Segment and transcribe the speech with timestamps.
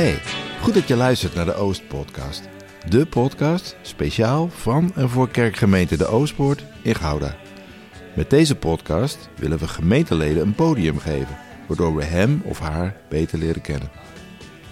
[0.00, 0.20] Hey,
[0.62, 2.48] goed dat je luistert naar de Oost-podcast.
[2.88, 7.36] De podcast speciaal van en voor kerkgemeente De Oostpoort in Gouda.
[8.14, 13.38] Met deze podcast willen we gemeenteleden een podium geven, waardoor we hem of haar beter
[13.38, 13.90] leren kennen.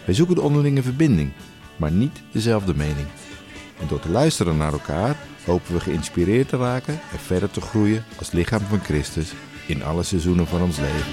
[0.05, 1.33] Wij zoeken de onderlinge verbinding,
[1.77, 3.07] maar niet dezelfde mening.
[3.81, 8.05] En door te luisteren naar elkaar hopen we geïnspireerd te raken en verder te groeien
[8.19, 9.33] als lichaam van Christus
[9.67, 11.07] in alle seizoenen van ons leven.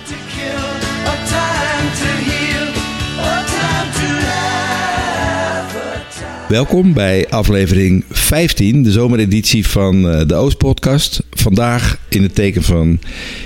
[6.48, 11.24] Welkom bij aflevering 15, de zomereditie van eh, de Oostpodcast.
[11.32, 13.00] Vandaag in het teken van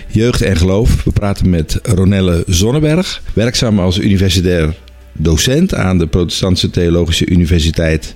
[0.07, 1.03] jeugd en geloof.
[1.03, 4.75] We praten met Ronelle Zonneberg, werkzaam als universitair
[5.13, 8.15] docent aan de Protestantse Theologische Universiteit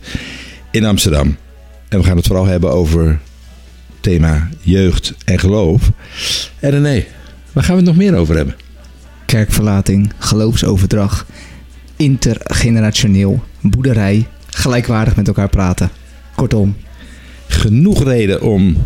[0.72, 1.36] in Amsterdam.
[1.90, 3.20] En we gaan het vooral hebben over
[4.00, 5.92] thema jeugd en geloof.
[6.60, 7.06] En René,
[7.52, 8.56] waar gaan we het nog meer over hebben?
[9.34, 11.26] kerkverlating, geloofsoverdracht,
[11.96, 15.90] intergenerationeel, boerderij, gelijkwaardig met elkaar praten.
[16.36, 16.76] Kortom,
[17.48, 18.78] genoeg reden om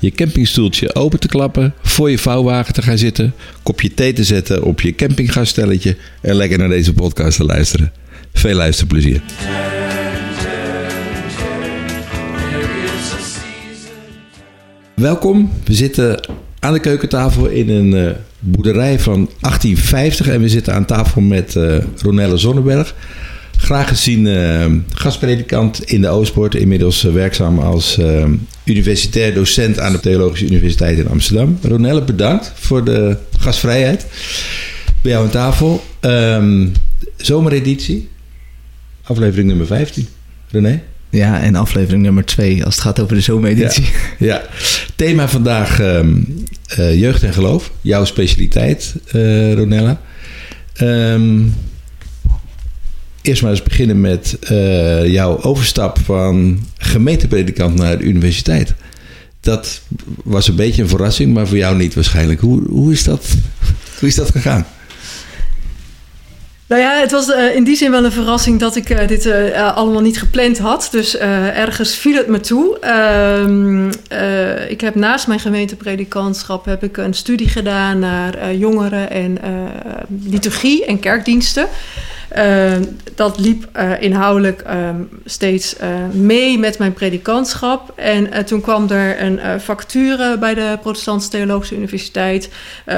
[0.00, 4.62] je campingstoeltje open te klappen, voor je vouwwagen te gaan zitten, kopje thee te zetten
[4.62, 7.92] op je campinggasstelletje en lekker naar deze podcast te luisteren.
[8.32, 9.22] Veel luisterplezier.
[14.94, 20.74] Welkom, we zitten aan de keukentafel in een eh, boerderij van 1850 en we zitten
[20.74, 22.94] aan tafel met eh Ronelle Zonneberg.
[23.60, 28.24] Graag gezien eh, gastpredikant in de Oostpoort, inmiddels eh, werkzaam als eh,
[28.64, 31.58] universitair docent aan de Theologische Universiteit in Amsterdam.
[31.62, 34.06] Ronelle, bedankt voor de gastvrijheid
[35.02, 35.84] bij jou aan tafel.
[36.00, 36.66] Ehm,
[37.16, 38.08] zomereditie,
[39.02, 40.08] aflevering nummer 15.
[40.50, 40.82] René?
[41.10, 43.84] ja, en aflevering nummer 2 als het gaat over de zomereditie.
[44.18, 44.42] Ja.
[44.96, 47.70] Thema vandaag eh, jeugd en geloof.
[47.80, 50.00] Jouw specialiteit, eh Ronella.
[50.74, 51.40] Ehm,
[53.28, 58.74] eerst maar eens beginnen met eh, jouw overstap van gemeentepredikant naar de universiteit.
[59.40, 59.80] Dat
[60.24, 62.40] was een beetje een verrassing, maar voor jou niet waarschijnlijk.
[62.40, 63.26] Hoe, hoe, is, dat,
[63.98, 64.66] hoe is dat gegaan?
[66.68, 69.32] Nou ja, het was eh, in die zin wel een verrassing dat ik eh, dit
[69.74, 70.88] allemaal niet gepland had.
[70.90, 72.78] Dus ergens viel het me toe.
[72.80, 79.38] Ehm, eh, ik heb naast mijn gemeentepredikantschap heb ik een studie gedaan naar jongeren en
[80.24, 81.68] liturgie en kerkdiensten.
[82.28, 82.84] Ehm,
[83.14, 87.92] dat liep eh, inhoudelijk ehm, steeds eh, mee met mijn predikantschap.
[87.96, 92.50] En eh, toen kwam er een vacature bij de Protestantse Theologische Universiteit.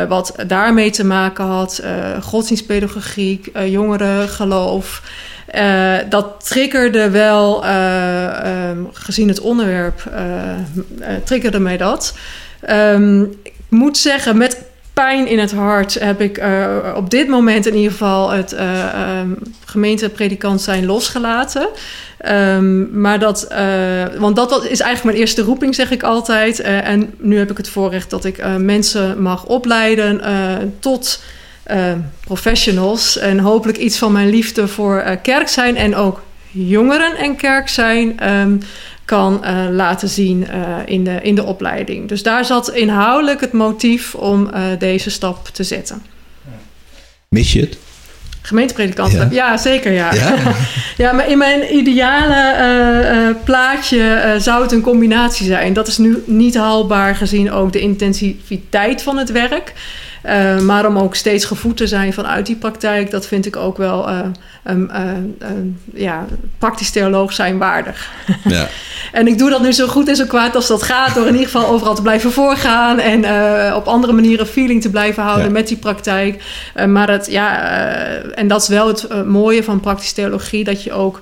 [0.08, 1.82] wat daarmee te maken had.
[2.20, 5.02] godsdienstpedagogiek, jongerengeloof.
[5.50, 10.10] Eh, dat triggerde wel, eh, ehm, gezien het onderwerp,
[11.24, 12.14] triggerde mij dat.
[13.42, 14.62] Ik moet zeggen, met
[15.00, 18.94] pijn in het hart heb ik eh, op dit moment in ieder geval het eh,
[18.94, 19.28] ehm,
[19.64, 21.68] gemeentepredikant zijn losgelaten.
[22.18, 26.60] Ehm, maar dat, eh, want dat, is eigenlijk mijn eerste roeping, zeg ik altijd.
[26.60, 30.20] En nu heb ik het voorrecht dat ik mensen mag opleiden
[30.78, 31.22] tot
[32.20, 33.18] professionals.
[33.18, 38.18] En hopelijk iets van mijn liefde voor kerk zijn en ook jongeren en kerk zijn
[38.18, 38.56] ehm,
[39.10, 42.08] kan eh, laten zien eh, in, de, in de opleiding.
[42.08, 46.02] Dus daar zat inhoudelijk het motief om eh, deze stap te zetten.
[47.28, 47.78] Mis je het?
[48.42, 49.28] Gemeentepredikant, Ja.
[49.30, 50.14] ja, zeker ja.
[50.14, 50.34] Ja?
[50.96, 55.72] Ja, maar in mijn ideale plaatje zou het een combinatie zijn.
[55.72, 59.72] Dat is nu niet haalbaar gezien ook de intensiviteit van het werk.
[60.22, 63.76] Eh, maar om ook steeds gevoed te zijn vanuit die praktijk, dat vind ik ook
[63.76, 64.18] wel eh,
[64.64, 65.02] een, eh,
[65.38, 66.24] een, ja,
[66.58, 68.10] praktisch theoloog zijn waardig.
[68.44, 68.68] Ja.
[69.12, 71.32] En ik doe dat nu zo goed en zo kwaad als dat gaat, door in
[71.32, 73.24] ieder geval overal te blijven voorgaan en
[73.74, 75.50] op andere manieren feeling te blijven houden Ja.
[75.52, 76.42] met die praktijk.
[76.86, 77.62] Maar het, ja,
[78.34, 81.20] en dat is wel het mooie van praktische theologie, dat je ook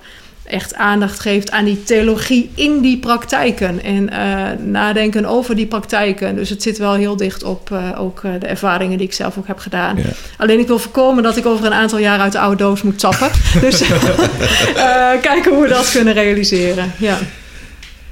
[0.48, 6.34] echt aandacht geeft aan die theologie in die praktijken en eh, nadenken over die praktijken.
[6.36, 9.38] Dus het zit wel heel dicht op eh, ook eh, de ervaringen die ik zelf
[9.38, 9.96] ook heb gedaan.
[9.96, 10.02] Ja.
[10.36, 12.98] Alleen ik wil voorkomen dat ik over een aantal jaar uit de oude doos moet
[12.98, 13.30] tappen.
[13.60, 16.92] dus eh, kijken hoe we dat kunnen realiseren.
[16.98, 17.18] Ja.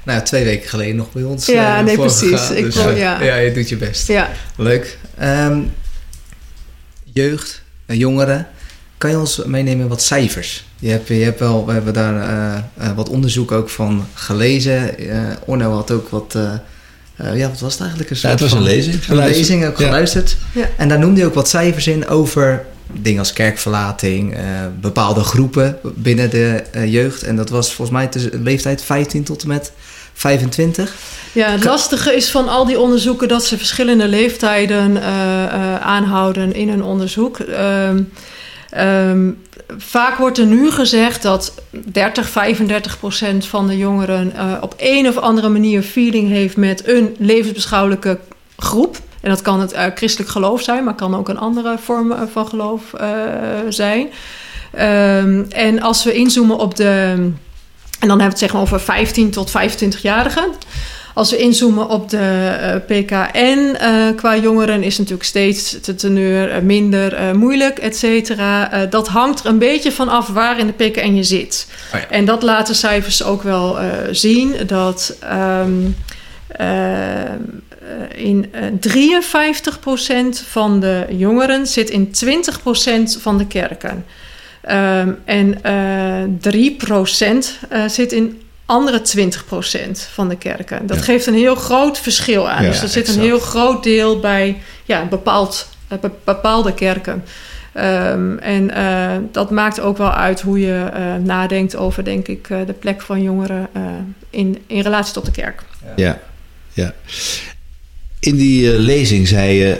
[0.03, 1.45] Nou, twee weken geleden nog bij ons.
[1.45, 2.49] Ja, nee, precies.
[2.49, 3.21] Ik Dus, wil- ja.
[3.23, 4.07] ja, je doet je best.
[4.07, 4.29] Ja.
[4.55, 4.97] Leuk.
[5.17, 5.59] Ehm,
[7.13, 8.47] jeugd, jongeren.
[8.97, 10.65] Kan je ons meenemen wat cijfers?
[10.79, 14.97] Je hebt, je hebt wel, we hebben daar eh, eh, wat onderzoek ook van gelezen.
[14.99, 16.35] Eh Orno had ook wat,
[17.33, 18.09] ja, wat was het eigenlijk?
[18.11, 18.95] Een Ja, het soort was een van- lezing.
[18.95, 19.37] Een Geluisterd.
[19.47, 20.37] lezing ook geluisterd.
[20.51, 20.69] Ja.
[20.77, 24.43] En daar noemde hij ook wat cijfers in over dingen als kerkverlating, eh,
[24.81, 27.23] bepaalde groepen binnen de eh, jeugd.
[27.23, 29.71] En dat was volgens mij tussen leeftijd 15 tot en met
[30.13, 30.93] 25.
[31.33, 36.53] Ja, het lastige is van al die onderzoeken dat ze verschillende leeftijden eh, eh, aanhouden
[36.53, 37.39] in hun onderzoek.
[37.39, 38.01] Ehm,
[38.69, 39.29] ehm,
[39.77, 45.07] vaak wordt er nu gezegd dat 30, 35 procent van de jongeren eh, op een
[45.07, 48.19] of andere manier feeling heeft met een levensbeschouwelijke
[48.57, 48.97] groep.
[49.21, 52.21] En dat kan het eh, christelijk geloof zijn, maar kan ook een andere vorm eh,
[52.31, 52.81] van geloof
[53.69, 54.09] zijn.
[54.71, 57.15] Ehm, en als we inzoomen op de.
[57.99, 60.53] En dan hebben we het zeg maar over 15 tot 25-jarigen.
[61.17, 66.51] Als we inzoomen op de eh, PKN eh, qua jongeren is natuurlijk steeds de teneur
[66.51, 68.85] eh, minder moeilijk, et cetera.
[68.85, 71.67] Dat hangt er een beetje van af waar in de PKN je zit.
[71.93, 72.09] Oh ja.
[72.09, 73.77] En dat laten cijfers ook wel
[74.11, 75.71] zien dat ehm,
[76.47, 77.39] ehm,
[77.87, 84.05] eh, in eh 53% van de jongeren zit in 20% van de kerken.
[84.61, 90.87] Ehm, en eh 3% eh, zit in andere 20% van de kerken.
[90.87, 91.03] Dat Ja.
[91.03, 92.63] geeft een heel groot verschil aan.
[92.63, 93.17] Ja, dus er zit exact.
[93.17, 97.23] een heel groot deel bij ja, bepaald, eh, be- bepaalde kerken.
[97.73, 102.47] Ehm, en eh, dat maakt ook wel uit hoe je eh, nadenkt over, denk ik,
[102.47, 103.67] de plek van jongeren
[104.29, 105.63] in, in relatie tot de kerk.
[105.95, 106.19] Ja,
[106.73, 106.93] ja.
[108.19, 109.77] In die lezing zei je: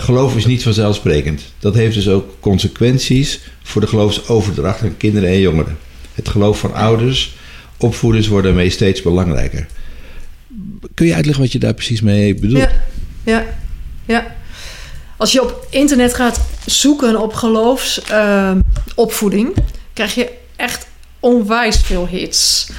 [0.00, 1.42] geloof is niet vanzelfsprekend.
[1.58, 5.78] Dat heeft dus ook consequenties voor de geloofsoverdracht aan kinderen en jongeren.
[6.14, 7.36] Het geloof van ouders,
[7.78, 9.66] opvoeders wordt daarmee steeds belangrijker.
[10.94, 12.58] Kun je uitleggen wat je daar precies mee bedoelt?
[12.58, 12.70] Ja,
[13.24, 13.44] ja,
[14.04, 14.26] ja.
[15.16, 19.54] Als je op internet gaat zoeken op geloofsopvoeding,
[19.92, 20.86] krijg je echt
[21.20, 22.70] onwijs veel hits.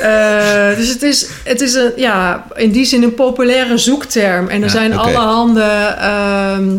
[0.00, 4.48] Eh, dus het is, het is een, ja, in die zin een populaire zoekterm.
[4.48, 5.00] En er Ja, zijn oké.
[5.02, 5.62] allerhande
[5.98, 6.76] ehm,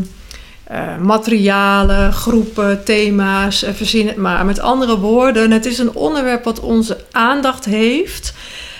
[0.67, 4.45] eh, materialen, groepen, thema's, eh, verzin het maar.
[4.45, 8.33] Met andere woorden, het is een onderwerp wat onze aandacht heeft.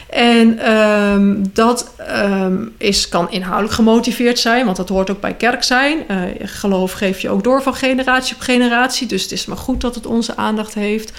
[0.10, 5.64] En ehm, dat ehm, is, kan inhoudelijk gemotiveerd zijn, want dat hoort ook bij kerk
[5.64, 6.08] zijn.
[6.08, 9.08] Eh, geloof geef je ook door van generatie op generatie.
[9.08, 11.12] Dus het is maar goed dat het onze aandacht heeft.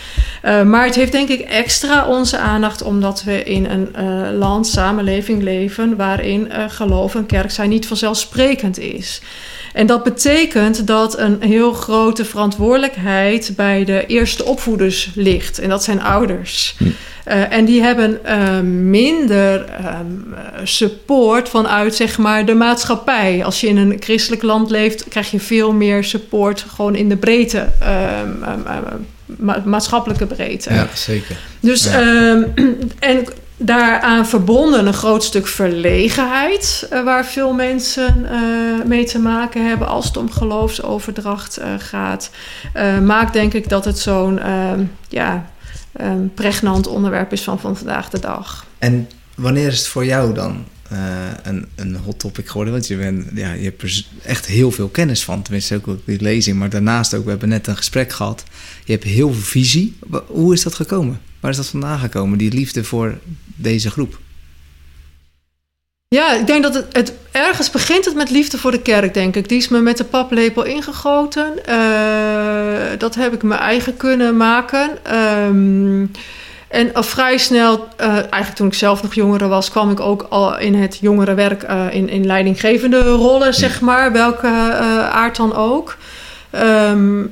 [0.43, 3.93] Maar het heeft denk ik extra onze aandacht omdat we in een
[4.39, 9.21] land, samenleving leven waarin geloof en kerk zijn niet vanzelfsprekend is.
[9.79, 15.59] En dat betekent dat een heel grote verantwoordelijkheid bij de eerste opvoeders ligt.
[15.59, 16.77] En dat zijn ouders.
[17.25, 23.45] Eh, en die hebben eh, minder ehm, eh, support vanuit zeg maar, de maatschappij.
[23.45, 27.17] Als je in een christelijk land leeft, krijg je veel meer support gewoon in de
[27.17, 28.83] breedte, ehm, ehm,
[29.27, 30.75] ma- maatschappelijke breedte.
[30.75, 31.37] Ja, zeker.
[31.61, 32.01] Dus Ja.
[32.99, 33.27] en
[33.59, 38.41] daaraan verbonden een groot stuk verlegenheid, eh, waar veel mensen eh,
[38.87, 42.31] mee te maken hebben als het om geloofsoverdracht eh, gaat,
[43.03, 45.51] maakt denk ik dat het zo'n ehm, ja,
[45.93, 48.67] ehm, pregnant onderwerp is van, van vandaag de dag.
[48.79, 50.65] En wanneer is het voor jou dan
[51.43, 52.73] een, een hot topic geworden?
[52.73, 55.43] Want je, bent, ja, je hebt echt heel veel kennis van.
[55.43, 56.59] Tenminste, ook die lezing.
[56.59, 58.45] Maar daarnaast ook, we hebben net een gesprek gehad.
[58.85, 59.99] Je hebt heel veel visie.
[60.27, 61.21] Hoe is dat gekomen?
[61.41, 63.19] Waar is dat vandaan gekomen, die liefde voor
[63.57, 64.19] deze groep?
[66.09, 69.37] Ja, ik denk dat het, het ergens begint het met liefde voor de kerk, denk
[69.37, 69.49] ik.
[69.49, 71.67] Die is me met de paplepel ingegoten.
[71.67, 75.05] Eh, dat heb ik mijn eigen kunnen maken.
[75.05, 76.07] Ehm,
[76.69, 80.27] en al vrij snel, eh, eigenlijk toen ik zelf nog jonger was, kwam ik ook
[80.29, 84.47] al in het jongerenwerk eh, in, in leidinggevende rollen, zeg maar, welke
[85.13, 85.97] aard dan ook.
[86.51, 87.25] Ehm,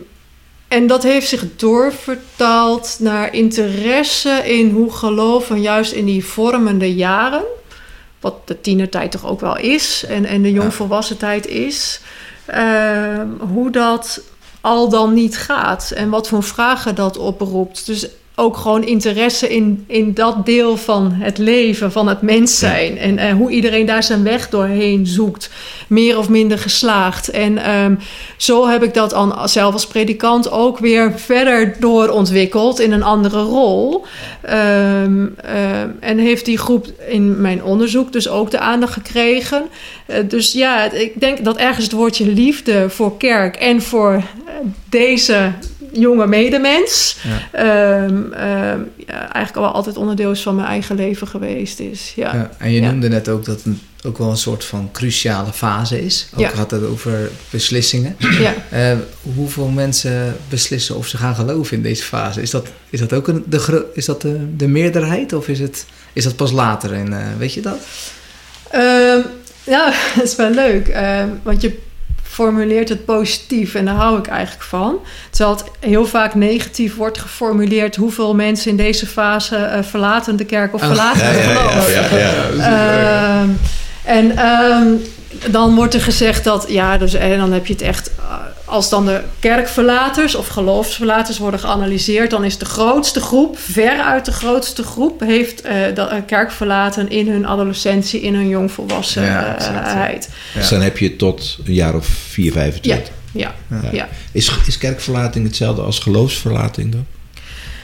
[0.68, 6.94] en dat heeft zich doorvertaald naar interesse in hoe geloof en juist in die vormende
[6.94, 7.44] jaren
[8.20, 12.00] wat de tienertijd toch ook wel is en, en de jongvolwassen tijd is,
[12.46, 14.20] ehm, hoe dat
[14.60, 17.86] al dan niet gaat en wat voor vragen dat oproept.
[17.86, 18.08] Dus
[18.38, 22.98] ook gewoon interesse in, in dat deel van het leven, van het mens zijn.
[22.98, 25.50] En eh, hoe iedereen daar zijn weg doorheen zoekt.
[25.86, 27.30] Meer of minder geslaagd.
[27.30, 27.94] En ehm,
[28.36, 33.40] zo heb ik dat dan zelf als predikant ook weer verder doorontwikkeld in een andere
[33.40, 34.04] rol.
[34.40, 39.62] Ehm, ehm, en heeft die groep in mijn onderzoek dus ook de aandacht gekregen.
[40.06, 44.54] Eh, dus ja, ik denk dat ergens het woordje liefde voor kerk en voor eh,
[44.88, 45.52] deze
[45.98, 47.16] jonge medemens...
[47.22, 47.48] Ja.
[47.52, 52.12] ehm, ehm, ja, eigenlijk al altijd onderdeel is van mijn eigen leven geweest is.
[52.16, 52.34] Ja.
[52.34, 53.74] Ja, en je noemde net ook dat het
[54.06, 56.28] ook wel een soort van cruciale fase is.
[56.36, 58.16] Ook had het over beslissingen.
[58.38, 58.54] ja.
[58.70, 58.98] Eh,
[59.34, 62.42] hoeveel mensen beslissen of ze gaan geloven in deze fase?
[62.42, 65.86] Is dat, is dat ook een, de, is dat de, de meerderheid of is, het,
[66.12, 66.92] is dat pas later?
[66.92, 67.78] En, eh, weet je dat?
[68.70, 69.20] Ehm,
[69.64, 70.96] ja, dat is wel leuk.
[71.42, 71.78] want je
[72.36, 74.98] formuleert het positief en daar hou ik eigenlijk van.
[75.30, 77.96] Terwijl het heel vaak negatief wordt geformuleerd...
[77.96, 80.86] hoeveel mensen in deze fase eh, verlaten de kerk of Oh.
[80.86, 81.92] verlaten Ja, het ja, geloof.
[81.94, 83.40] ja, ja.
[83.40, 83.48] Ehm,
[84.04, 84.86] en ehm,
[85.50, 88.88] dan wordt er gezegd dat, ja, dus, en dan heb je het echt, eh, als
[88.88, 94.82] dan de kerkverlaters of geloofsverlaters worden geanalyseerd, dan is de grootste groep, veruit de grootste
[94.82, 100.28] groep, heeft eh, de eh, kerk verlaten in hun adolescentie, in hun Ja, jongvolwassenheid.
[100.54, 100.60] Ja.
[100.60, 103.12] Dus dan heb je tot een jaar of 4, 25.
[103.32, 103.88] ja, ja, Ja.
[103.92, 104.08] ja.
[104.32, 107.06] Is, is kerkverlating hetzelfde als geloofsverlating dan?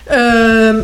[0.04, 0.76] Ehm,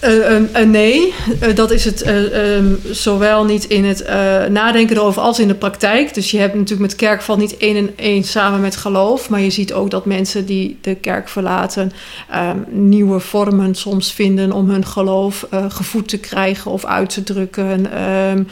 [0.00, 4.06] eh, eh, eh, nee, Eh, dat is het eh, ehm, zowel niet in het
[4.50, 6.14] nadenken erover als in de praktijk.
[6.14, 9.28] Dus je hebt natuurlijk met kerkval niet één en één samen met geloof.
[9.28, 11.92] Maar je ziet ook dat mensen die de kerk verlaten
[12.30, 17.92] ehm, nieuwe vormen soms vinden om hun geloof gevoed te krijgen of uit te drukken.
[17.92, 18.42] Ehm,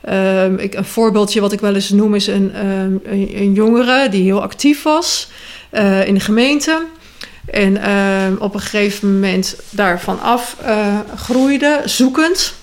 [0.00, 2.92] ehm, ik, een voorbeeldje wat ik wel eens noem is een, ehm,
[3.34, 5.28] een, jongere die heel actief was
[6.04, 6.82] in de gemeente.
[7.50, 12.54] En ehm, op een gegeven moment daarvan af eh, groeide, zoekend.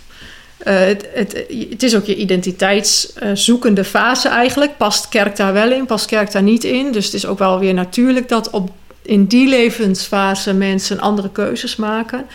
[0.57, 4.77] Eh, het, het, het is ook je identiteitszoekende fase eigenlijk.
[4.77, 6.91] Past kerk daar wel in, past kerk daar niet in?
[6.91, 8.69] Dus het is ook wel weer natuurlijk dat op,
[9.01, 12.25] in die levensfase mensen andere keuzes maken.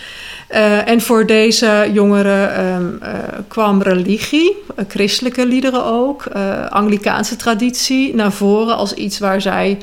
[0.48, 7.36] Eh, en voor deze jongeren ehm, eh, kwam religie, eh, christelijke liederen ook, eh Anglikaanse
[7.36, 9.78] traditie naar voren als iets waar zij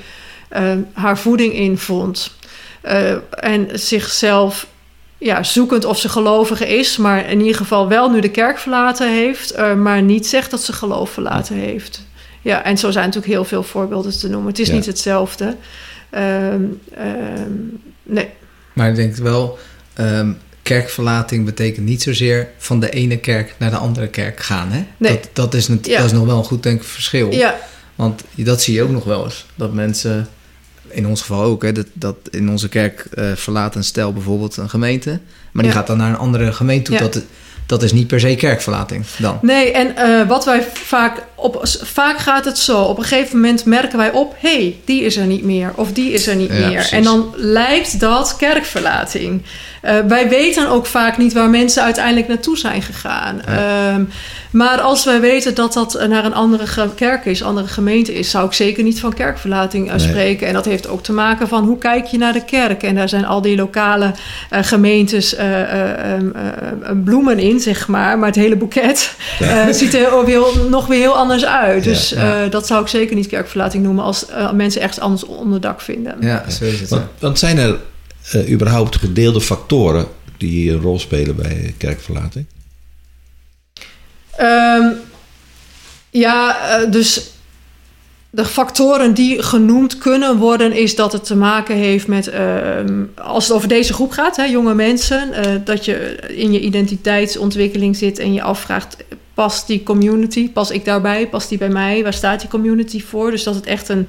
[0.49, 2.35] ehm, haar voeding in vond.
[2.81, 4.67] Eh, en zichzelf
[5.17, 9.13] ja, zoekend of ze gelovige is, maar in ieder geval wel nu de kerk verlaten
[9.13, 12.05] heeft, eh, maar niet zegt dat ze geloof verlaten heeft.
[12.41, 14.49] Ja, en zo zijn natuurlijk heel veel voorbeelden te noemen.
[14.49, 14.73] Het is Ja.
[14.73, 15.55] niet hetzelfde.
[16.09, 16.61] Ehm,
[16.95, 17.51] ehm,
[18.03, 18.29] nee.
[18.73, 19.59] Maar ik denk wel,
[19.93, 20.31] ehm,
[20.63, 24.71] kerkverlating betekent niet zozeer van de ene kerk naar de andere kerk gaan.
[24.71, 24.85] Hè?
[24.97, 25.11] Nee.
[25.13, 25.75] Dat, dat, is Ja.
[25.97, 27.31] dat is nog wel een goed denk ik, verschil.
[27.31, 27.59] Ja,
[27.95, 29.45] Want dat zie je ook nog wel eens.
[29.55, 30.27] Dat mensen,
[30.93, 34.57] in ons geval ook, hè, dat, dat in onze kerk eh, verlaat een stel bijvoorbeeld
[34.57, 35.09] een gemeente.
[35.51, 35.77] Maar die Ja.
[35.77, 36.93] gaat dan naar een andere gemeente toe.
[36.95, 37.01] Ja.
[37.01, 37.21] Dat,
[37.65, 39.39] dat is niet per se kerkverlating dan.
[39.41, 42.81] Nee, en eh, wat wij vaak op, vaak gaat het zo.
[42.81, 45.91] Op een gegeven moment merken wij op, hé, hey, die is er niet meer of
[45.91, 46.71] die is er niet Ja, meer.
[46.73, 46.91] precies.
[46.91, 49.41] En dan lijkt dat kerkverlating.
[49.81, 53.41] Eh, wij weten ook vaak niet waar mensen uiteindelijk naartoe zijn gegaan.
[53.45, 54.03] Ehm,
[54.51, 56.63] maar als wij weten dat dat naar een andere
[56.95, 60.07] kerk is, andere gemeente is, zou ik zeker niet van kerkverlating eh, Nee.
[60.07, 60.47] spreken.
[60.47, 62.83] En dat heeft ook te maken van hoe kijk je naar de kerk.
[62.83, 64.11] En daar zijn al die lokale
[64.49, 66.47] eh, gemeentes eh, eh, ehm, eh,
[66.89, 68.17] eh, bloemen in, zeg maar.
[68.17, 71.83] Maar het hele boeket eh, ziet er weer, nog weer heel anders uit.
[71.83, 72.43] Ja, Dus ja.
[72.43, 76.17] eh, dat zou ik zeker niet kerkverlating noemen als eh, mensen echt anders onderdak vinden.
[76.21, 76.89] Ja, zo is het.
[76.89, 77.79] Want, want zijn er
[78.31, 80.05] eh, überhaupt gedeelde factoren
[80.37, 82.45] die een rol spelen bij kerkverlating?
[84.35, 84.87] Ehm,
[86.09, 86.57] ja,
[86.89, 87.31] dus
[88.33, 93.47] de factoren die genoemd kunnen worden, is dat het te maken heeft met, ehm, als
[93.47, 95.93] het over deze groep gaat, hè, jonge mensen, eh, dat je
[96.27, 98.97] in je identiteitsontwikkeling zit en je afvraagt,
[99.41, 103.31] past die community, pas ik daarbij, past die bij mij, waar staat die community voor?
[103.31, 104.07] Dus dat het echt een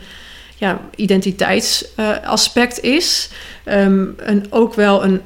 [0.56, 3.30] ja, identiteitsaspect is.
[3.64, 5.20] Ehm, en ook wel een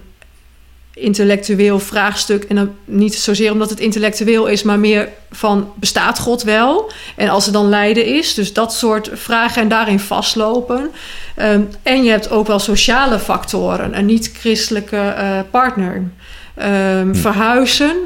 [0.95, 2.45] intellectueel vraagstuk.
[2.45, 6.91] En dan niet zozeer omdat het intellectueel is, maar meer van bestaat God wel?
[7.17, 10.91] En als er dan lijden is, dus dat soort vragen en daarin vastlopen.
[11.35, 16.03] Ehm, en je hebt ook wel sociale factoren, een niet-christelijke eh, partner.
[16.55, 17.97] Ehm, Verhuizen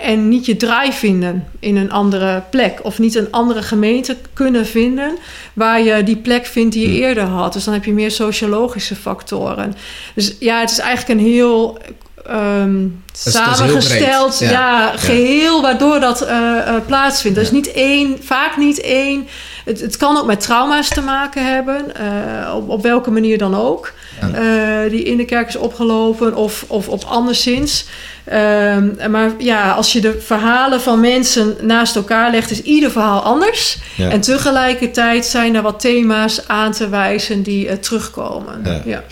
[0.00, 2.80] en niet je draai vinden in een andere plek.
[2.82, 5.16] Of niet een andere gemeente kunnen vinden
[5.52, 7.02] waar je die plek vindt die je Hmm.
[7.02, 7.52] eerder had.
[7.52, 9.74] Dus dan heb je meer sociologische factoren.
[10.14, 11.78] Dus ja, het is eigenlijk een heel
[12.26, 14.50] ehm, is- is samengesteld ja.
[14.50, 14.92] ja.
[14.96, 17.38] geheel waardoor dat eh, eh, plaatsvindt.
[17.38, 19.26] Dus niet één, vaak niet één.
[19.64, 23.54] Het, het kan ook met trauma's te maken hebben, eh, op, op welke manier dan
[23.54, 23.92] ook.
[24.20, 27.84] eh, die in de kerk is opgelopen of, of op anderszins.
[28.24, 33.20] Ehm, maar ja, als je de verhalen van mensen naast elkaar legt, is ieder verhaal
[33.22, 33.78] anders.
[33.96, 34.10] Ja.
[34.10, 38.60] En tegelijkertijd zijn er wat thema's aan te wijzen die eh, terugkomen.
[38.64, 38.82] Ja.
[38.84, 39.04] Ja.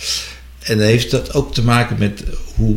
[0.63, 2.23] En heeft dat ook te maken met
[2.57, 2.77] hoe,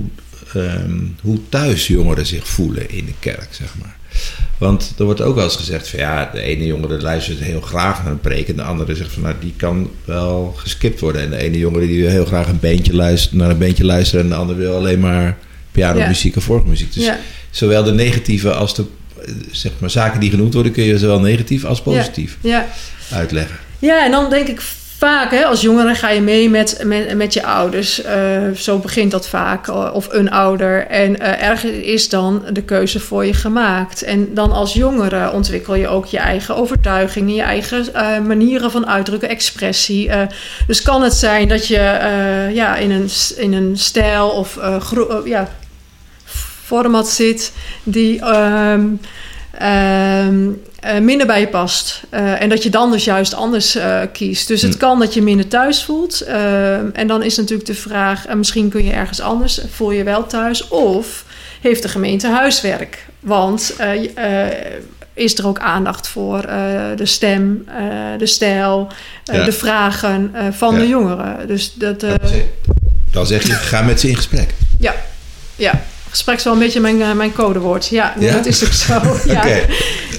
[0.54, 3.96] ehm, hoe thuis jongeren zich voelen in de kerk, zeg maar?
[4.58, 8.04] Want er wordt ook wel eens gezegd van ja, de ene jongere luistert heel graag
[8.04, 11.22] naar een preek en de andere zegt van nou, die kan wel geskipt worden.
[11.22, 14.24] En de ene jongere die wil heel graag een beentje luisteren, naar een beentje luisteren
[14.24, 15.38] en de andere wil alleen maar
[15.72, 16.94] pianomuziek of volksmuziek.
[16.94, 17.20] Dus Ja.
[17.50, 18.86] zowel de negatieve als de
[19.26, 22.68] eh, zeg maar, zaken die genoemd worden kun je zowel negatief als positief Ja.
[23.12, 23.56] uitleggen.
[23.80, 24.62] Ja, en dan denk ik
[25.02, 26.84] vaak, hè, als jongere ga je mee met,
[27.16, 28.02] met, je ouders.
[28.02, 30.88] Eh, zo begint dat vaak, eh, of een ouder.
[30.88, 34.04] En eh ergens is dan de keuze voor je gemaakt.
[34.04, 37.86] En dan als jongere ontwikkel je ook je eigen overtuigingen, je eigen
[38.28, 40.10] manieren van uitdrukken, expressie.
[40.68, 41.98] Dus kan het zijn dat je
[42.54, 44.60] ja, in, een, in een stijl of
[45.26, 45.50] ja,
[46.64, 47.52] format zit
[47.84, 48.20] die.
[48.20, 48.88] ehm,
[49.52, 50.50] ehm,
[50.82, 52.02] eh, minder bij je past.
[52.10, 54.48] Eh, en dat je dan dus juist anders eh, kiest.
[54.48, 54.80] Dus het Hm.
[54.80, 56.22] kan dat je minder thuis voelt.
[56.22, 60.04] Ehm, en dan is natuurlijk de vraag, en misschien kun je ergens anders, voel je
[60.04, 60.68] wel thuis.
[60.68, 61.26] Of
[61.62, 63.06] heeft de gemeente huiswerk?
[63.20, 64.52] Want eh, eh,
[65.14, 67.84] is er ook aandacht voor eh, de stem, eh,
[68.18, 68.88] de stijl,
[69.26, 69.44] eh, Ja.
[69.46, 70.80] de vragen eh, van Ja.
[70.80, 71.48] de jongeren?
[71.48, 72.14] Dus dat, eh,
[73.12, 74.50] Dan zeg je, ga met ze in gesprek.
[74.80, 74.94] ja,
[75.56, 75.82] ja.
[76.12, 77.88] Gesprek is wel een beetje mijn, eh, mijn codewoord.
[77.88, 78.36] Ja, nee, Ja?
[78.36, 79.02] dat is ook zo.
[79.34, 79.44] ja.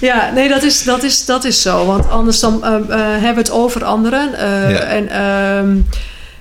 [0.00, 1.86] Ja, nee, dat is, dat, is, dat is zo.
[1.86, 4.30] Want anders dan, eh, eh, hebben we het over anderen.
[4.30, 4.78] Ja.
[4.80, 5.76] En ehm,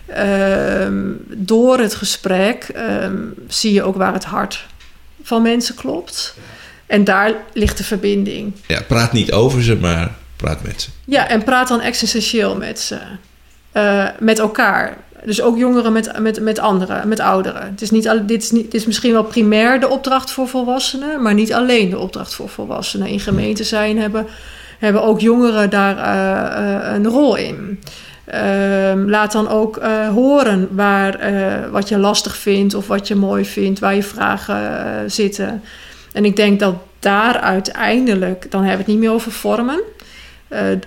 [0.05, 3.15] ehm, door het gesprek ehm,
[3.47, 4.65] zie je ook waar het hart
[5.23, 6.35] van mensen klopt.
[6.85, 8.53] En daar ligt de verbinding.
[8.67, 10.89] Ja, praat niet over ze, maar praat met ze.
[11.05, 12.97] Ja, en praat dan existentieel met ze.
[14.19, 14.97] Met elkaar.
[15.25, 17.61] Dus ook jongeren met, met, met anderen, met ouderen.
[17.61, 21.21] Het is niet, dit, is niet, dit is misschien wel primair de opdracht voor volwassenen,
[21.21, 23.07] maar niet alleen de opdracht voor volwassenen.
[23.07, 24.27] In gemeenten zijn hebben,
[24.79, 27.79] hebben ook jongeren daar eh, eh, een rol in.
[28.25, 31.19] Ehm, laat dan ook eh, horen waar,
[31.71, 35.63] wat je lastig vindt of wat je mooi vindt, waar je vragen zitten.
[36.13, 39.81] En ik denk dat daar uiteindelijk, dan hebben we het niet meer over vormen.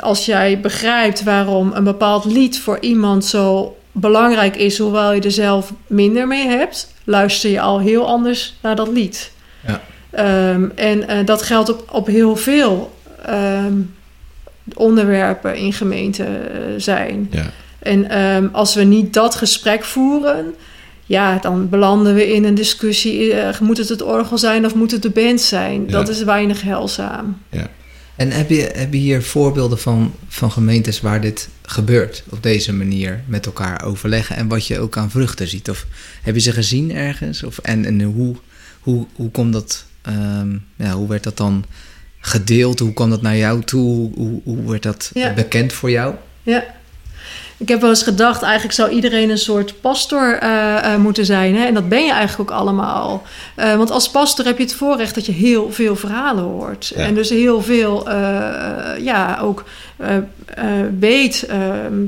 [0.01, 5.31] Als jij begrijpt waarom een bepaald lied voor iemand zo belangrijk is, hoewel je er
[5.31, 9.33] zelf minder mee hebt, luister je al heel anders naar dat lied.
[9.67, 9.81] Ja.
[10.11, 12.93] Ehm, en eh, dat geldt op, op heel veel
[13.25, 13.75] ehm,
[14.75, 17.29] onderwerpen in gemeenten eh, zijn.
[17.31, 17.51] Ja.
[17.79, 20.55] En ehm, als we niet dat gesprek voeren,
[21.07, 23.33] ja, dan belanden we in een discussie.
[23.33, 25.85] eh, moet het het orgel zijn of moet het de band zijn?
[25.87, 25.93] Ja.
[25.93, 27.39] Dat is weinig heilzaam.
[28.17, 32.23] En heb je, heb je hier voorbeelden van, van gemeentes waar dit gebeurt?
[32.29, 35.71] Op deze manier met elkaar overleggen en wat je ook aan vruchten ziet?
[35.71, 35.87] Of
[36.23, 37.43] heb je ze gezien ergens?
[37.43, 38.37] Of, en en hoe,
[38.81, 41.65] hoe, hoe komt dat, ehm, ja, hoe werd dat dan
[42.21, 42.79] gedeeld?
[42.79, 44.13] Hoe kwam dat naar jou toe?
[44.15, 45.35] Hoe, hoe werd dat Ja.
[45.35, 46.15] bekend voor jou?
[46.43, 46.65] Ja.
[47.57, 51.57] Ik heb wel eens gedacht, eigenlijk zou iedereen een soort pastor eh, eh, moeten zijn.
[51.57, 51.65] Hè?
[51.67, 53.23] En dat ben je eigenlijk ook allemaal.
[53.55, 56.93] Eh, want als pastor heb je het voorrecht dat je heel veel verhalen hoort.
[56.97, 57.05] Ja.
[57.05, 58.11] En dus heel veel,
[58.99, 59.65] ja, ook
[60.99, 61.59] weet eh,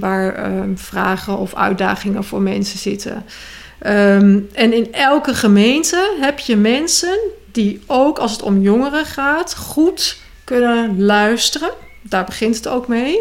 [0.01, 3.25] waar eh, vragen of uitdagingen voor mensen zitten.
[3.79, 7.19] Ehm, en in elke gemeente heb je mensen
[7.53, 11.71] die ook als het om jongeren gaat, goed kunnen luisteren.
[12.03, 13.19] Daar begint het ook mee.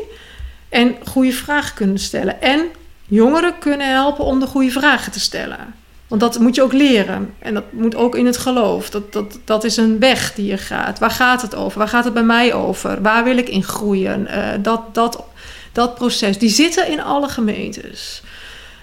[0.69, 2.41] En goede vragen kunnen stellen.
[2.41, 2.61] En
[3.05, 5.73] jongeren kunnen helpen om de goede vragen te stellen.
[6.07, 7.33] Want dat moet je ook leren.
[7.39, 8.89] En dat moet ook in het geloof.
[8.89, 10.99] Dat, dat, dat is een weg die je gaat.
[10.99, 11.79] Waar gaat het over?
[11.79, 13.01] Waar gaat het bij mij over?
[13.01, 14.27] Waar wil ik in groeien?
[14.27, 15.23] Eh, dat, dat,
[15.71, 16.37] dat proces.
[16.37, 18.21] Die zitten in alle gemeentes.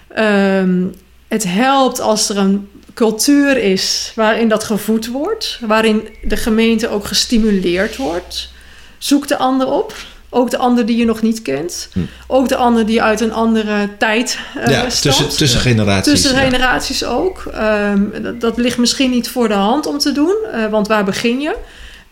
[0.07, 0.85] Ehm,
[1.27, 5.59] het helpt als er een cultuur is waarin dat gevoed wordt.
[5.61, 8.51] Waarin de gemeente ook gestimuleerd wordt.
[8.97, 9.95] Zoek de ander op.
[10.33, 11.89] Ook de ander die je nog niet kent.
[11.93, 11.99] Hm.
[12.27, 15.01] Ook de ander die uit een andere tijd eh ja, stamt.
[15.01, 16.13] tussen, tussen generaties.
[16.13, 16.41] Tussen ja.
[16.41, 17.43] generaties ook.
[17.53, 21.05] Ehm, dat, dat ligt misschien niet voor de hand om te doen, eh, want waar
[21.05, 21.55] begin je?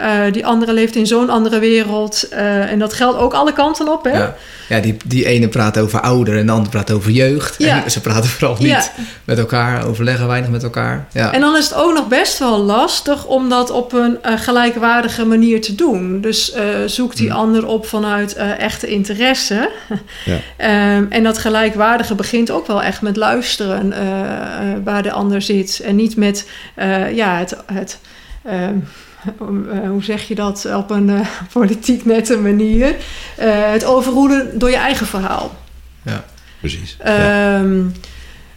[0.01, 2.27] Eh, die andere leeft in zo'n andere wereld.
[2.29, 4.17] eh, en dat geldt ook alle kanten op, hè?
[4.17, 4.35] Ja,
[4.69, 7.55] ja die, die ene praat over ouder en de ander praat over jeugd.
[7.57, 7.83] Ja.
[7.83, 8.83] En ze praten vooral niet Ja.
[9.25, 11.07] met elkaar, overleggen weinig met elkaar.
[11.13, 11.33] Ja.
[11.33, 15.25] En dan is het ook nog best wel lastig om dat op een eh, gelijkwaardige
[15.25, 16.21] manier te doen.
[16.21, 16.53] Dus
[16.85, 17.39] zoek die Hmm.
[17.39, 19.69] ander op vanuit echte interesse.
[20.25, 20.37] Ja.
[20.57, 23.93] Ehm, en dat gelijkwaardige begint ook wel echt met luisteren
[24.83, 25.81] waar de ander zit.
[25.85, 26.47] En niet met
[27.13, 27.55] ja, het.
[27.73, 27.97] het
[28.43, 28.69] ehm, eh,
[29.87, 32.95] hoe zeg je dat op een eh, politiek nette manier?
[33.37, 35.55] Eh, het overroelen door je eigen verhaal.
[36.59, 36.97] Precies.
[37.03, 37.57] Ja.
[37.59, 37.83] Ehm,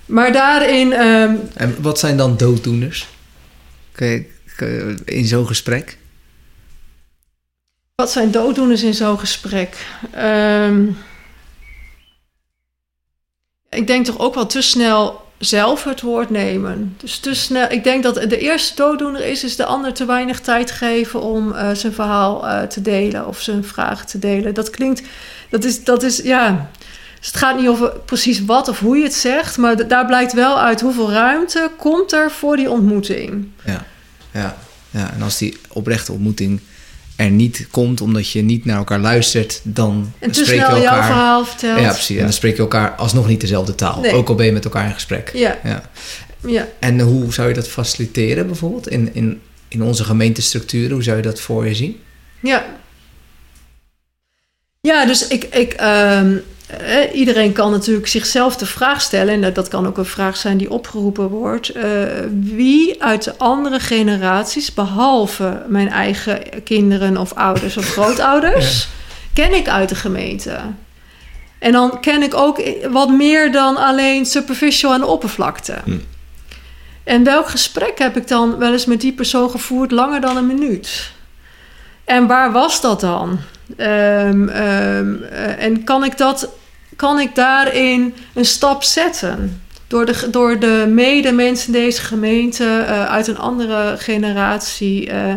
[0.06, 3.08] Maar daarin ehm, En wat zijn dan dooddoeners?
[3.92, 5.98] Kun je- kun je- in zo'n gesprek?
[7.94, 9.86] Wat zijn dooddoeners in zo'n gesprek?
[10.12, 10.86] Ehm,
[13.70, 16.96] ik denk toch ook wel te snel zelf het woord nemen.
[17.00, 17.70] Dus te snel.
[17.70, 21.52] Ik denk dat de eerste dooddoener is, is de ander te weinig tijd geven om
[21.52, 24.54] eh, zijn verhaal eh, te delen of zijn vraag te delen.
[24.54, 25.02] Dat klinkt,
[25.50, 26.70] dat is, dat is ja.
[27.18, 30.32] Dus het gaat niet over precies wat of hoe je het zegt, maar daar blijkt
[30.32, 33.48] wel uit hoeveel ruimte komt er voor die ontmoeting.
[33.64, 33.84] Ja,
[34.30, 34.56] ja,
[34.90, 35.12] ja.
[35.12, 36.60] En als die oprechte ontmoeting
[37.16, 40.80] er niet komt omdat je niet naar elkaar luistert, dan En te spreek je snel
[40.82, 41.04] jouw elkaar.
[41.06, 41.80] verhaal vertelt.
[41.80, 42.16] Ja, precies.
[42.16, 44.00] En dan spreek je elkaar alsnog niet dezelfde taal.
[44.00, 44.12] Nee.
[44.12, 45.30] Ook al ben je met elkaar in gesprek.
[45.34, 45.90] Ja, Ja.
[46.46, 46.68] ja.
[46.78, 50.90] En hoe zou je dat faciliteren bijvoorbeeld in, in, in onze gemeentestructuren?
[50.92, 52.00] Hoe zou je dat voor je zien?
[52.40, 52.64] Ja.
[54.80, 59.54] Ja, dus ik, ik, ehm, eh, iedereen kan natuurlijk zichzelf de vraag stellen, en dat,
[59.54, 61.84] dat kan ook een vraag zijn die opgeroepen wordt: eh,
[62.30, 68.88] wie uit de andere generaties, behalve mijn eigen kinderen of ouders of grootouders,
[69.32, 70.58] ken ik uit de gemeente?
[71.58, 75.74] En dan ken ik ook wat meer dan alleen superficial de oppervlakte.
[75.84, 75.98] Hm.
[77.04, 80.46] En welk gesprek heb ik dan wel eens met die persoon gevoerd langer dan een
[80.46, 81.10] minuut?
[82.04, 83.38] En waar was dat dan?
[83.76, 86.48] Ehm, ehm, eh, en kan ik, dat,
[86.96, 89.62] kan ik daarin een stap zetten?
[89.86, 95.34] Door de, door de medemensen in deze gemeente eh, uit een andere generatie eh,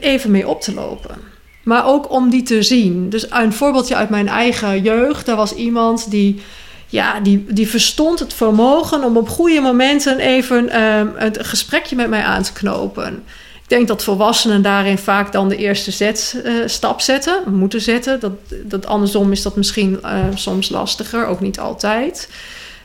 [0.00, 1.16] even mee op te lopen.
[1.62, 3.10] Maar ook om die te zien.
[3.10, 5.26] Dus een voorbeeldje uit mijn eigen jeugd.
[5.26, 6.42] Daar was iemand die,
[6.86, 12.08] ja, die, die verstond het vermogen om op goede momenten even ehm, het gesprekje met
[12.08, 13.22] mij aan te knopen.
[13.72, 18.20] Denk dat volwassenen daarin vaak dan de eerste zet, eh, stap zetten, moeten zetten.
[18.20, 18.32] Dat,
[18.64, 22.28] dat andersom is dat misschien eh, soms lastiger, ook niet altijd.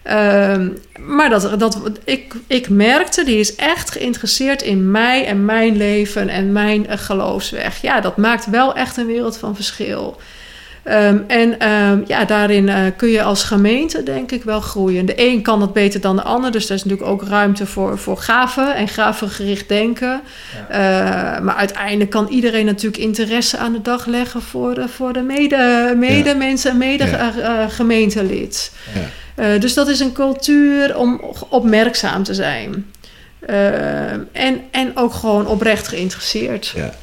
[0.03, 0.69] Ehm,
[0.99, 6.29] maar dat, dat, ik, ik merkte, die is echt geïnteresseerd in mij en mijn leven
[6.29, 7.81] en mijn eh, geloofsweg.
[7.81, 10.17] Ja, dat maakt wel echt een wereld van verschil.
[10.87, 15.05] Ehm, en ehm, ja, daarin eh, kun je als gemeente denk ik wel groeien.
[15.05, 16.51] De een kan dat beter dan de ander.
[16.51, 20.21] Dus er is natuurlijk ook ruimte voor, voor gaven en gavengericht denken.
[20.69, 20.79] Eh,
[21.39, 25.93] maar uiteindelijk kan iedereen natuurlijk interesse aan de dag leggen voor de, voor de mede,
[25.97, 27.31] medemensen en mede Ja.
[27.37, 28.71] eh, gemeentelid.
[29.35, 29.57] Ja.
[29.57, 32.85] Dus dat is een cultuur om opmerkzaam te zijn.
[33.39, 36.73] Eh, en, en ook gewoon oprecht geïnteresseerd.
[36.75, 36.93] Ja.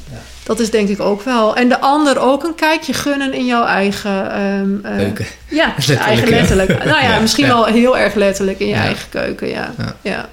[0.44, 1.56] Dat is denk ik ook wel.
[1.56, 4.32] En de ander ook een kijkje gunnen in jouw eigen...
[4.32, 5.26] ehm, eh, Keuken.
[5.48, 6.34] Ja, Letterlijk, eigen ja.
[6.34, 6.84] letterlijk.
[6.84, 9.74] Nou ja, misschien wel heel erg letterlijk in je eigen keuken, ja.
[10.02, 10.28] Ja.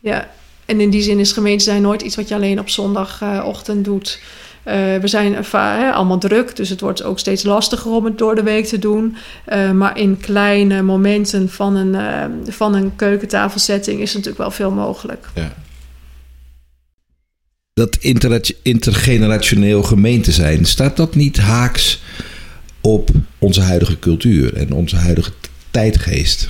[0.00, 0.28] ja.
[0.64, 4.18] En in die zin is gemeente zijn nooit iets wat je alleen op zondagochtend doet.
[4.66, 5.44] Eh, we zijn
[5.92, 9.16] allemaal druk, dus het wordt ook steeds lastiger om het door de week te doen.
[9.44, 14.70] Eh, maar in kleine momenten van een, eh, van een keukentafelsetting is natuurlijk wel veel
[14.70, 15.26] mogelijk.
[15.34, 15.52] Ja.
[17.80, 17.98] Dat
[18.62, 22.02] intergenerationeel gemeente zijn, staat dat niet haaks
[22.80, 25.30] op onze huidige cultuur en onze huidige
[25.70, 26.48] tijdgeest?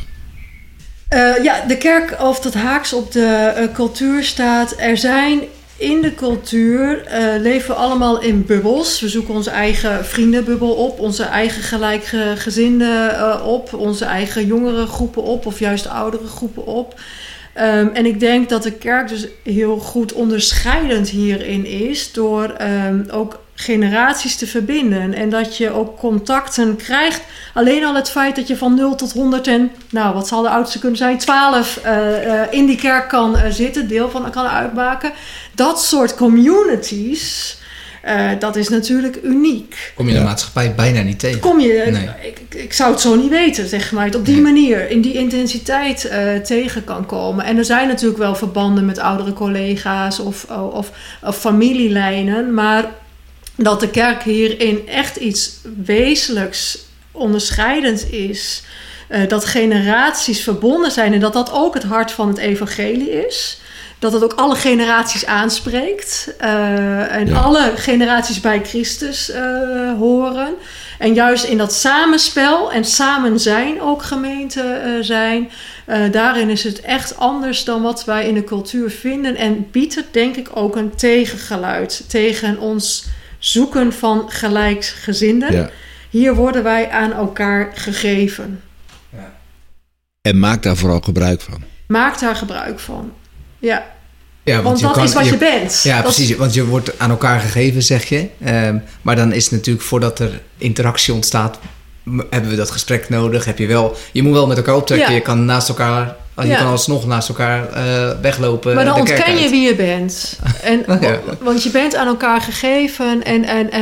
[1.09, 4.75] Eh, ja, de kerk of dat haaks op de eh, cultuur staat.
[4.79, 5.41] Er zijn
[5.77, 9.01] in de cultuur eh, leven we allemaal in bubbels.
[9.01, 15.23] We zoeken onze eigen vriendenbubbel op, onze eigen gelijkgezinden eh, op, onze eigen jongere groepen
[15.23, 17.01] op of juist oudere groepen op.
[17.57, 23.03] Ehm, en ik denk dat de kerk dus heel goed onderscheidend hierin is door ehm,
[23.11, 25.14] ook generaties te verbinden.
[25.14, 27.23] En dat je ook contacten krijgt.
[27.55, 30.49] Alleen al het feit dat je van 0 tot 100 en, nou wat zal de
[30.49, 34.47] oudste kunnen zijn, 12 eh, eh, in die kerk kan eh, zitten, deel van kan
[34.47, 35.12] uitmaken.
[35.55, 37.57] Dat soort communities,
[38.07, 39.92] eh, dat is natuurlijk uniek.
[39.95, 40.19] Kom je Ja.
[40.19, 41.40] de maatschappij bijna niet tegen.
[41.40, 42.09] Kom je, Nee.
[42.23, 44.05] ik, ik, ik zou het zo niet weten, zeg maar.
[44.05, 44.42] Het op die Nee.
[44.42, 47.45] manier, in die intensiteit eh, tegen kan komen.
[47.45, 50.90] En er zijn natuurlijk wel verbanden met oudere collega's of, of,
[51.23, 52.55] of familielijnen.
[52.55, 52.85] Maar
[53.57, 55.51] dat de kerk hierin echt iets
[55.85, 56.79] wezenlijks
[57.12, 58.62] onderscheidend is.
[59.09, 63.61] eh, dat generaties verbonden zijn en dat dat ook het hart van het evangelie is.
[64.07, 66.35] Dat het ook alle generaties aanspreekt.
[66.38, 67.40] eh, en Ja.
[67.40, 69.42] alle generaties bij Christus eh,
[69.99, 70.55] horen.
[70.99, 75.51] En juist in dat samenspel en samen zijn ook gemeente eh, zijn.
[76.11, 79.37] daarin is het echt anders dan wat wij in de cultuur vinden.
[79.37, 83.07] En biedt het denk ik ook een tegengeluid tegen ons
[83.38, 85.53] zoeken van gelijksgezinden.
[85.53, 85.71] Ja.
[86.11, 88.62] Hier worden wij aan elkaar gegeven.
[90.23, 91.62] En maak daar vooral gebruik van.
[91.87, 93.12] Maak daar gebruik van.
[93.59, 93.87] Ja,
[94.47, 95.81] Ja, want, dat kan- is wat je, je bent.
[95.83, 96.37] Ja, Dat- precies.
[96.37, 98.27] Want je wordt aan elkaar gegeven, zeg je.
[98.45, 101.59] Ehm, maar dan is het natuurlijk voordat er interactie ontstaat,
[102.31, 103.45] hebben we dat gesprek nodig.
[103.45, 105.09] Heb je wel, je moet wel met elkaar optrekken.
[105.09, 105.15] Ja.
[105.15, 106.57] Je kan naast elkaar, je Ja.
[106.57, 108.75] kan alsnog naast elkaar eh, weglopen.
[108.75, 110.39] Maar dan ontken je wie je bent.
[110.63, 111.19] En, Ja.
[111.41, 113.25] Want je bent aan elkaar gegeven.
[113.25, 113.81] En, en eh,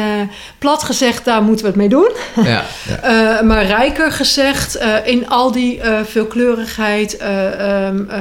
[0.58, 2.10] plat gezegd, daar moeten we het mee doen.
[2.44, 2.64] Ja,
[3.02, 8.18] Eh, maar rijker gezegd, in al die veelkleurigheid eh, ehm, eh,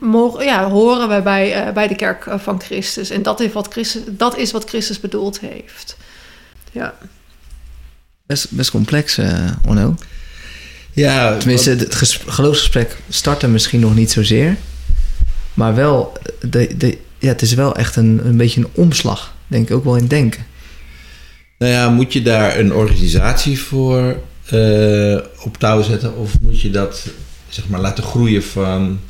[0.00, 3.10] mogen, ja, horen wij bij, eh, bij de kerk eh, van Christus.
[3.10, 5.96] En dat is, wat Christus, dat is wat Christus bedoeld heeft.
[6.72, 6.94] Ja.
[8.26, 9.94] best, best complex, eh Onno.
[10.92, 14.56] Ja, Tenminste, het ges- geloofsgesprek startte misschien nog niet zozeer.
[15.54, 19.34] Maar wel, de, de, ja, het is wel echt een, een beetje een omslag.
[19.46, 20.46] Denk ik ook wel in denken.
[21.58, 24.16] Nou ja, moet je daar een organisatie voor
[24.50, 26.16] eh, op touw zetten?
[26.16, 27.06] Of moet je dat
[27.48, 29.00] zeg maar, laten groeien van,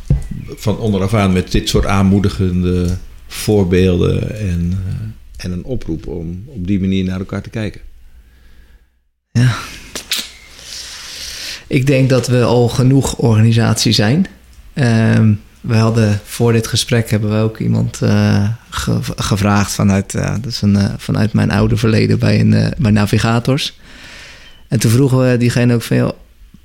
[0.57, 6.67] van onderaf aan met dit soort aanmoedigende voorbeelden en, eh, en een oproep om op
[6.67, 7.81] die manier naar elkaar te kijken?
[9.33, 9.55] Ja,
[11.67, 14.27] Ik denk dat we al genoeg organisatie zijn.
[14.73, 20.31] Ehm, we hadden voor dit gesprek hebben we ook iemand eh, ge- gevraagd vanuit, eh,
[20.41, 23.79] dat is een, vanuit mijn oude verleden bij, een, bij Navigators.
[24.69, 26.15] En toen vroegen we diegene ook van,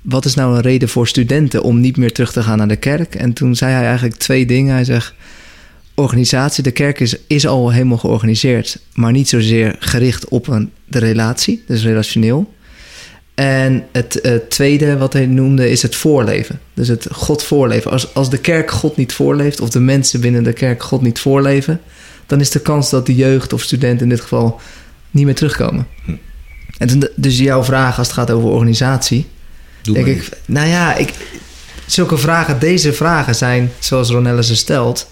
[0.08, 2.76] wat is nou een reden voor studenten om niet meer terug te gaan naar de
[2.76, 3.14] kerk?
[3.14, 4.74] En toen zei hij eigenlijk twee dingen.
[4.74, 5.14] Hij zegt,
[5.94, 10.98] organisatie, de kerk is, is al helemaal georganiseerd, maar niet zozeer gericht op een, de
[10.98, 12.52] relatie, dus relationeel.
[13.34, 16.60] En het tweede wat hij noemde is het voorleven.
[16.74, 17.90] Dus het God voorleven.
[17.90, 21.18] Als, als de kerk God niet voorleeft, of de mensen binnen de kerk God niet
[21.18, 21.80] voorleven,
[22.26, 24.60] dan is de kans dat de jeugd of studenten in dit geval
[25.10, 25.86] niet meer terugkomen.
[26.78, 29.26] En toen- dus jouw vraag als het gaat over organisatie,
[29.94, 31.12] Doe denk ik, nou ja, ik,
[31.86, 35.08] zulke vragen, deze vragen zijn, zoals Ronelle ze stelt,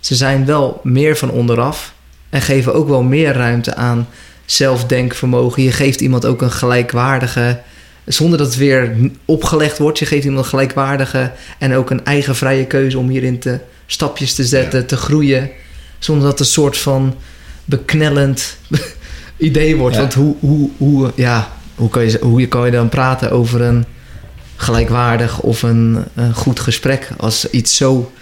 [0.00, 1.94] ze zijn wel meer van onderaf
[2.30, 4.08] en geven ook wel meer ruimte aan
[4.44, 5.62] zelfdenkvermogen.
[5.62, 7.60] Je geeft iemand ook een gelijkwaardige,
[8.04, 12.36] zonder dat het weer opgelegd wordt, je geeft iemand een gelijkwaardige en ook een eigen
[12.36, 15.50] vrije keuze om hierin te stapjes te zetten, te groeien,
[15.98, 17.14] zonder dat het een soort van
[17.64, 18.56] beknellend
[19.36, 19.94] idee wordt.
[19.94, 20.00] Ja.
[20.00, 23.84] Want hoe, hoe, hoe, ja, hoe, kan je, hoe kan je dan praten over een
[24.56, 28.12] gelijkwaardig of een, een goed gesprek als iets zo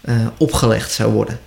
[0.00, 1.40] eh, opgelegd zou worden?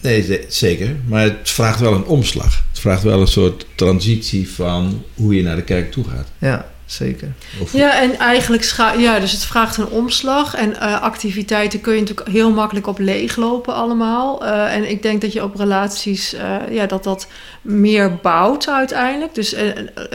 [0.00, 0.96] Nee, ze- zeker.
[1.06, 2.62] Maar het vraagt wel een omslag.
[2.70, 6.28] Het vraagt wel een soort transitie van hoe je naar de kerk toe gaat.
[6.38, 7.32] Ja, zeker.
[7.60, 10.54] Of, Ja, en eigenlijk scha- ja, dus het vraagt een omslag.
[10.54, 14.44] En eh, activiteiten kun je natuurlijk heel makkelijk op leeglopen allemaal.
[14.46, 17.26] Eh, en ik denk dat je op relaties, eh, ja, dat dat
[17.62, 19.34] meer bouwt uiteindelijk.
[19.34, 19.54] Dus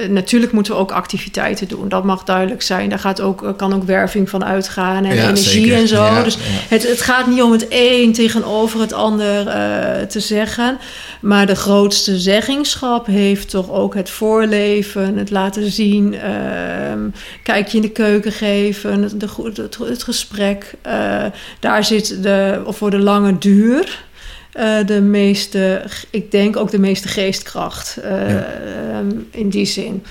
[0.09, 1.89] natuurlijk moeten we ook activiteiten doen.
[1.89, 2.89] Dat mag duidelijk zijn.
[2.89, 5.75] Daar gaat ook, kan ook werving van uitgaan en Ja, energie zeker.
[5.75, 6.03] en zo.
[6.03, 6.39] Ja, dus ja.
[6.43, 10.77] het, het gaat niet om het een tegenover het ander eh, te zeggen.
[11.21, 16.15] Maar de grootste zeggingschap heeft toch ook het voorleven, het laten zien,
[16.63, 16.99] ehm
[17.43, 20.73] kijkje in de keuken geven, het, de, het, het gesprek.
[20.81, 21.25] Eh,
[21.59, 24.03] daar zit de, of voor de lange duur
[24.51, 28.45] eh, de meeste, ik denk ook de meeste geestkracht eh, Ja.
[28.91, 30.03] ehm, in die zin.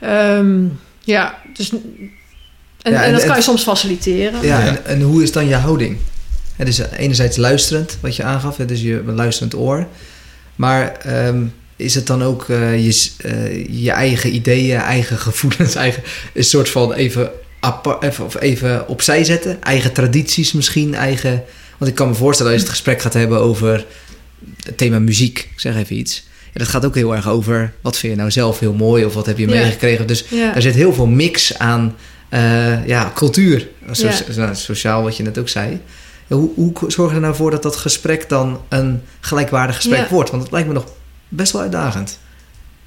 [0.00, 0.64] Ehm,
[1.00, 1.70] ja, dus.
[1.70, 1.80] En,
[2.92, 4.42] Ja, en, en- dat en- kan je soms faciliteren.
[4.42, 4.66] Ja, Ja.
[4.66, 5.96] En, en hoe is dan je houding?
[6.56, 9.86] Het is enerzijds luisterend, wat je aangaf, het is je luisterend oor.
[10.56, 11.44] Maar ehm,
[11.76, 16.02] is het dan ook eh, je, eh, je eigen ideeën, eigen gevoelens, eigen,
[16.34, 17.30] een soort van even,
[18.00, 19.62] even, of even opzij zetten?
[19.62, 21.42] Eigen tradities misschien, eigen...
[21.78, 23.84] Want ik kan me voorstellen als je het gesprek gaat hebben over
[24.64, 26.26] het thema muziek, ik zeg even iets.
[26.44, 29.14] Ja, dat gaat ook heel erg over wat vind je nou zelf heel mooi of
[29.14, 29.54] wat heb je Ja.
[29.54, 30.06] meegekregen.
[30.06, 30.54] Dus Ja.
[30.54, 31.96] er zit heel veel mix aan
[32.28, 33.68] eh, ja, cultuur.
[33.90, 34.14] So- Ja.
[34.36, 35.80] nou, sociaal, wat je net ook zei.
[36.28, 40.30] Hoe, hoe zorg je er nou voor dat dat gesprek dan een gelijkwaardig gesprek wordt?
[40.30, 40.84] Want het lijkt me nog
[41.34, 42.18] best wel uitdagend.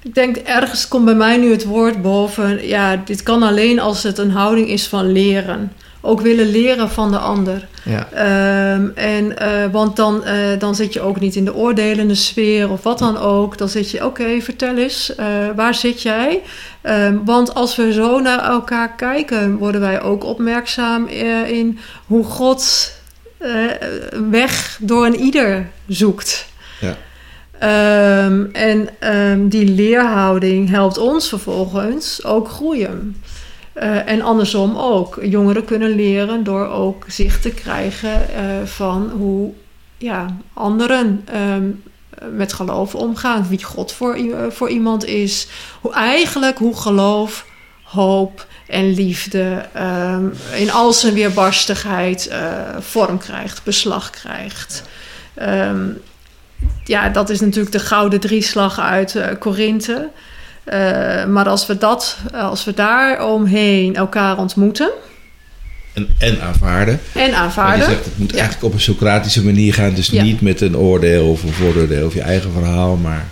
[0.02, 2.66] Ik denk ergens komt bij mij nu het woord boven.
[2.66, 5.72] Ja, dit kan alleen als het een houding is van leren.
[6.00, 7.68] Ook willen leren van de ander.
[7.84, 12.14] Ja, Ehm, en, eh, want dan, eh, dan zit je ook niet in de oordelende
[12.14, 13.58] sfeer of wat dan ook.
[13.58, 16.42] Dan zit je, oké, vertel eens, eh, waar zit jij?
[16.80, 21.06] Ehm, want als we zo naar elkaar kijken, worden wij ook opmerkzaam
[21.46, 22.92] in hoe God
[23.38, 26.46] een weg door een ieder zoekt.
[27.58, 33.16] Ehm, en ehm, die leerhouding helpt ons vervolgens ook groeien.
[33.78, 35.18] Eh, en andersom ook.
[35.22, 39.52] Jongeren kunnen leren door ook zicht te krijgen eh, van hoe
[39.96, 41.70] ja, anderen ehm,
[42.36, 43.48] met geloof omgaan.
[43.48, 45.48] Wie God voor, eh, voor iemand is.
[45.80, 47.46] Hoe eigenlijk hoe geloof,
[47.82, 49.66] hoop en liefde
[50.54, 52.30] in al zijn weerbarstigheid
[52.78, 54.82] vorm krijgt, beslag krijgt.
[55.34, 55.88] Ehm,
[56.84, 60.08] ja, dat is natuurlijk de gouden drieslag uit eh Korinthe.
[60.64, 64.90] Eh, maar als we, dat, als we daar omheen elkaar ontmoeten
[65.94, 66.94] en, en aanvaarden.
[66.94, 67.86] en Want je aanvaarden.
[67.86, 68.36] zegt, het moet Ja.
[68.36, 69.94] eigenlijk op een Socratische manier gaan.
[69.94, 70.22] Dus Ja.
[70.22, 72.96] niet met een oordeel of een vooroordeel of je eigen verhaal.
[72.96, 73.26] Maar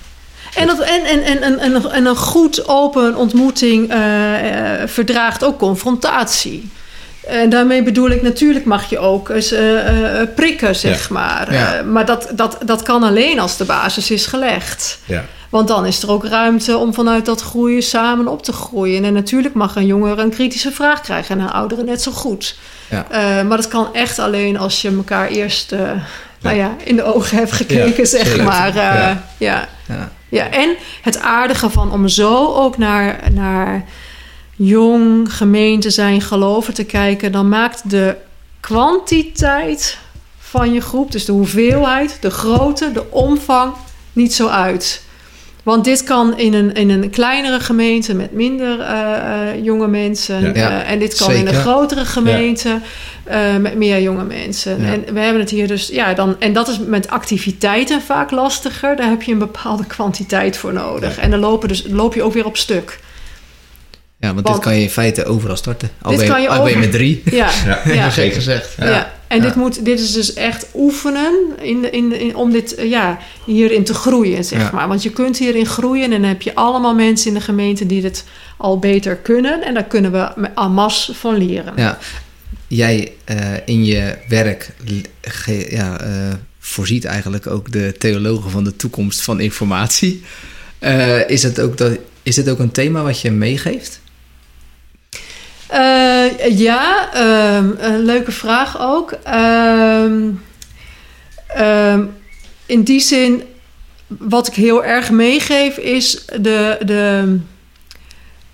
[0.54, 5.44] En, dat, en, en, en, en, en, en een goed open ontmoeting eh, eh, verdraagt
[5.44, 6.70] ook confrontatie.
[7.26, 11.52] En daarmee bedoel ik, natuurlijk mag je ook eens eh, eh, prikken, zeg maar.
[11.52, 11.74] Ja.
[11.74, 14.98] Eh, maar dat, dat, dat kan alleen als de basis is gelegd.
[15.04, 19.04] ja, Want dan is er ook ruimte om vanuit dat groeien samen op te groeien.
[19.04, 22.56] En natuurlijk mag een jongere een kritische vraag krijgen en een oudere net zo goed.
[22.88, 23.06] Ja.
[23.10, 25.90] Eh, maar dat kan echt alleen als je elkaar eerst eh,
[26.40, 28.68] Nou ja, in de ogen hebt gekeken, zeg maar.
[28.68, 29.68] Eh, ja.
[29.88, 30.10] Ja.
[30.28, 33.84] Ja, en het aardige van om zo ook naar, naar
[34.56, 38.16] jong, gemeente zijn, geloven te kijken, dan maakt de
[38.60, 39.98] kwantiteit
[40.38, 43.72] van je groep, dus de hoeveelheid, de grootte, de omvang,
[44.12, 45.04] niet zo uit.
[45.62, 50.40] Want dit kan in een, in een kleinere gemeente met minder eh, eh, jonge mensen.
[50.40, 50.52] Ja.
[50.54, 52.80] Ja, Eh, en dit kan in een grotere gemeente
[53.24, 54.80] eh, met meer jonge mensen.
[54.82, 54.92] Ja.
[54.92, 58.96] En we hebben het hier dus, ja, dan, en dat is met activiteiten vaak lastiger.
[58.96, 61.16] Daar heb je een bepaalde kwantiteit voor nodig.
[61.16, 61.22] Ja.
[61.22, 62.98] En dan lopen dus, loop je ook weer op stuk.
[64.20, 65.90] Ja, want, Want- dit kan je in feite overal starten.
[66.02, 67.22] Al Dit ben je, kan je al ben je over- met drie.
[67.30, 67.80] Ja, Ja.
[67.92, 68.10] ja.
[68.10, 68.74] Gezegd.
[68.78, 69.14] Ja.
[69.28, 69.42] En Ja.
[69.42, 73.84] Dit, moet, dit is dus echt oefenen in, de- in, in, om dit, ja, hierin
[73.84, 74.70] te groeien, zeg Ja.
[74.72, 74.88] maar.
[74.88, 78.00] Want je kunt hierin groeien en dan heb je allemaal mensen in de gemeente die
[78.00, 78.24] dit
[78.56, 79.62] al beter kunnen.
[79.64, 81.72] En daar kunnen we met en masse van leren.
[81.76, 81.98] Ja.
[82.68, 84.70] Jij eh, in je werk
[85.20, 86.08] ge- ja, eh,
[86.58, 90.22] voorziet eigenlijk ook de theologen van de toekomst van informatie.
[90.78, 94.00] Eh, is, het ook dat, is dit ook een thema wat je meegeeft?
[95.68, 99.12] Eh, ja, ehm, een leuke vraag ook.
[99.12, 100.30] Ehm,
[101.46, 102.04] ehm,
[102.66, 103.42] in die zin,
[104.06, 107.38] wat ik heel erg meegeef, is de, de,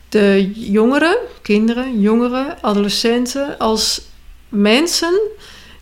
[0.09, 4.01] de jongeren, kinderen, jongeren, adolescenten, als
[4.49, 5.21] mensen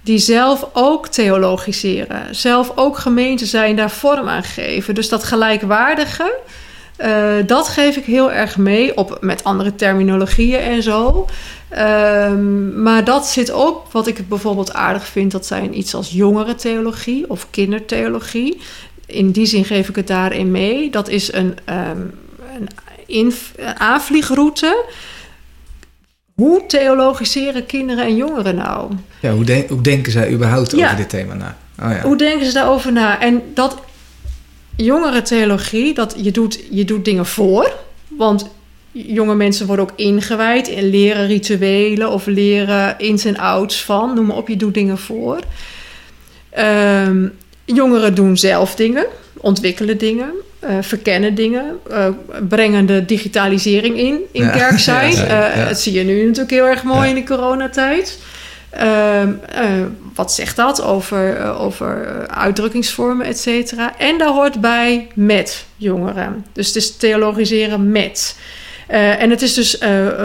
[0.03, 4.95] die zelf ook theologiseren, zelf ook gemeente zijn, daar vorm aan geven.
[4.95, 6.33] Dus dat gelijkwaardige.
[7.00, 11.26] Eh, dat geef ik heel erg mee, op, met andere terminologieën en zo.
[11.68, 17.30] Ehm, maar dat zit ook, wat ik bijvoorbeeld aardig vind, dat zijn iets als jongerentheologie
[17.30, 18.60] of kindertheologie.
[19.06, 20.90] In die zin geef ik het daarin mee.
[20.90, 22.00] Dat is een, ehm,
[22.56, 22.68] een,
[23.56, 24.84] een aanvliegroute.
[26.34, 28.90] Hoe theologiseren kinderen en jongeren nou?
[29.20, 30.84] Ja, hoe, denk- hoe denken zij überhaupt Ja.
[30.84, 31.56] over dit thema na?
[31.82, 32.00] Oh, ja.
[32.00, 33.20] Hoe denken ze daarover na?
[33.20, 33.76] En dat
[34.85, 37.73] jongerentheologie, dat je doet, je doet dingen voor.
[38.09, 38.47] Want
[38.93, 44.14] jonge mensen worden ook ingewijd in leren rituelen of leren ins en outs van.
[44.14, 45.38] Noem maar op, je doet dingen voor.
[46.51, 47.27] Ehm,
[47.64, 52.07] jongeren doen zelf dingen, ontwikkelen dingen, eh, verkennen dingen, eh,
[52.49, 54.51] brengen de digitalisering in in Ja.
[54.51, 55.14] kerk zijn.
[55.14, 55.69] Ja, Eh.
[55.69, 58.19] Dat zie je nu natuurlijk heel erg mooi in de coronatijd.
[58.70, 59.64] Ehm, eh,
[60.14, 63.98] wat zegt dat over, eh, over eh, uitdrukkingsvormen, et cetera?
[63.98, 66.46] En daar hoort bij met jongeren.
[66.52, 68.38] Dus het is theologiseren met.
[68.87, 69.78] En het is dus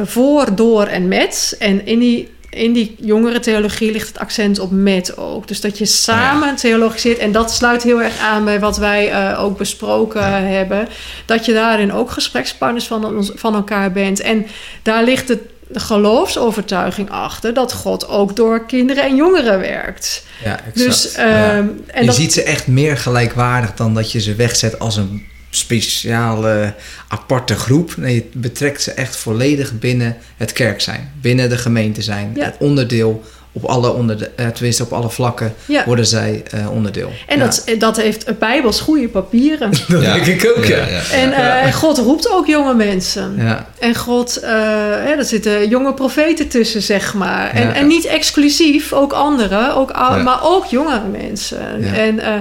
[0.03, 1.55] voor, door en met.
[1.59, 5.47] En in die, in die jongerentheologie ligt het accent op met ook.
[5.47, 7.17] Dus dat je samen theologiseert.
[7.17, 10.87] En dat sluit heel erg aan bij wat wij ook besproken hebben.
[11.25, 14.19] Dat je daarin ook gesprekspartners van, van elkaar bent.
[14.19, 14.45] En
[14.81, 20.23] daar ligt het de geloofsovertuiging achter dat God ook door kinderen en jongeren werkt.
[20.43, 20.75] Ja, exact.
[20.75, 21.51] Dus, Ja.
[21.51, 24.95] ehm, en je dat, ziet ze echt meer gelijkwaardig dan dat je ze wegzet als
[24.95, 26.73] een speciale,
[27.07, 27.93] aparte groep.
[27.97, 31.11] Nee, je betrekt ze echt volledig binnen het kerk zijn.
[31.21, 32.31] Binnen de gemeente zijn.
[32.35, 32.45] Ja.
[32.45, 33.23] Het onderdeel
[33.57, 35.83] op alle, onder eh, tenminste op alle vlakken ja.
[35.85, 37.11] worden zij eh, onderdeel.
[37.27, 37.43] En Ja.
[37.43, 39.71] dat, dat heeft bijbels goede papieren.
[39.87, 40.13] dat Ja.
[40.13, 40.85] denk ik ook, ja.
[41.11, 43.33] En eh, God roept ook jonge mensen.
[43.37, 47.49] Ja, En God, eh, hè, er zitten jonge profeten tussen, zeg maar.
[47.51, 47.73] En, Ja.
[47.73, 51.81] en niet exclusief, ook anderen, ook, maar ook jongere mensen.
[51.81, 51.93] Ja.
[51.93, 52.33] En, eh,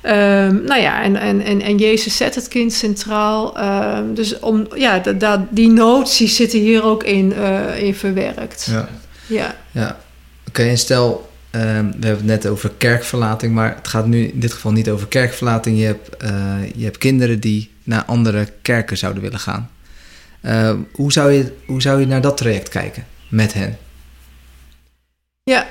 [0.00, 3.56] ehm, nou ja, en, en, en, en Jezus zet het kind centraal.
[3.58, 8.68] Ehm, dus om, ja, da, da- die noties zitten hier ook in, eh, in verwerkt.
[8.70, 8.88] ja.
[9.28, 9.54] Ja.
[9.70, 9.96] ja.
[10.64, 14.52] En stel, ehm, we hebben het net over kerkverlating, maar het gaat nu in dit
[14.52, 15.78] geval niet over kerkverlating.
[15.78, 19.70] Je hebt, eh, je hebt kinderen die naar andere kerken zouden willen gaan.
[20.40, 23.78] Eh, hoe, zou je, hoe zou je naar dat traject kijken met hen?
[25.42, 25.66] Ja,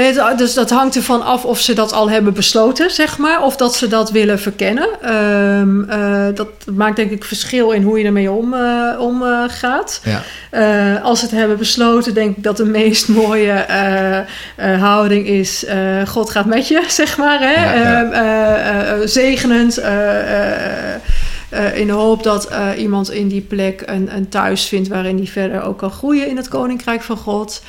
[0.00, 3.42] Nee, het- dus dat hangt ervan af of ze dat al hebben besloten, zeg maar.
[3.42, 4.88] Of dat ze dat willen verkennen.
[5.02, 9.44] Ehm, eh, dat maakt denk ik verschil in hoe je ermee om, eh, om eh,
[9.48, 10.00] gaat.
[10.04, 14.24] Ja, Eh, als ze het hebben besloten, denk ik dat de meest mooie eh, eh,
[14.82, 15.64] houding is...
[15.64, 17.38] eh, God gaat met je, zeg maar.
[17.40, 17.64] Hè?
[17.64, 18.02] Ja, ja.
[18.02, 19.78] Ehm, eh, eh, zegenend.
[19.78, 20.18] eh,
[20.94, 20.94] eh,
[21.48, 24.88] eh, in de hoop dat eh, iemand in die plek een, een thuis vindt...
[24.88, 27.62] waarin hij verder ook kan groeien in het Koninkrijk van God...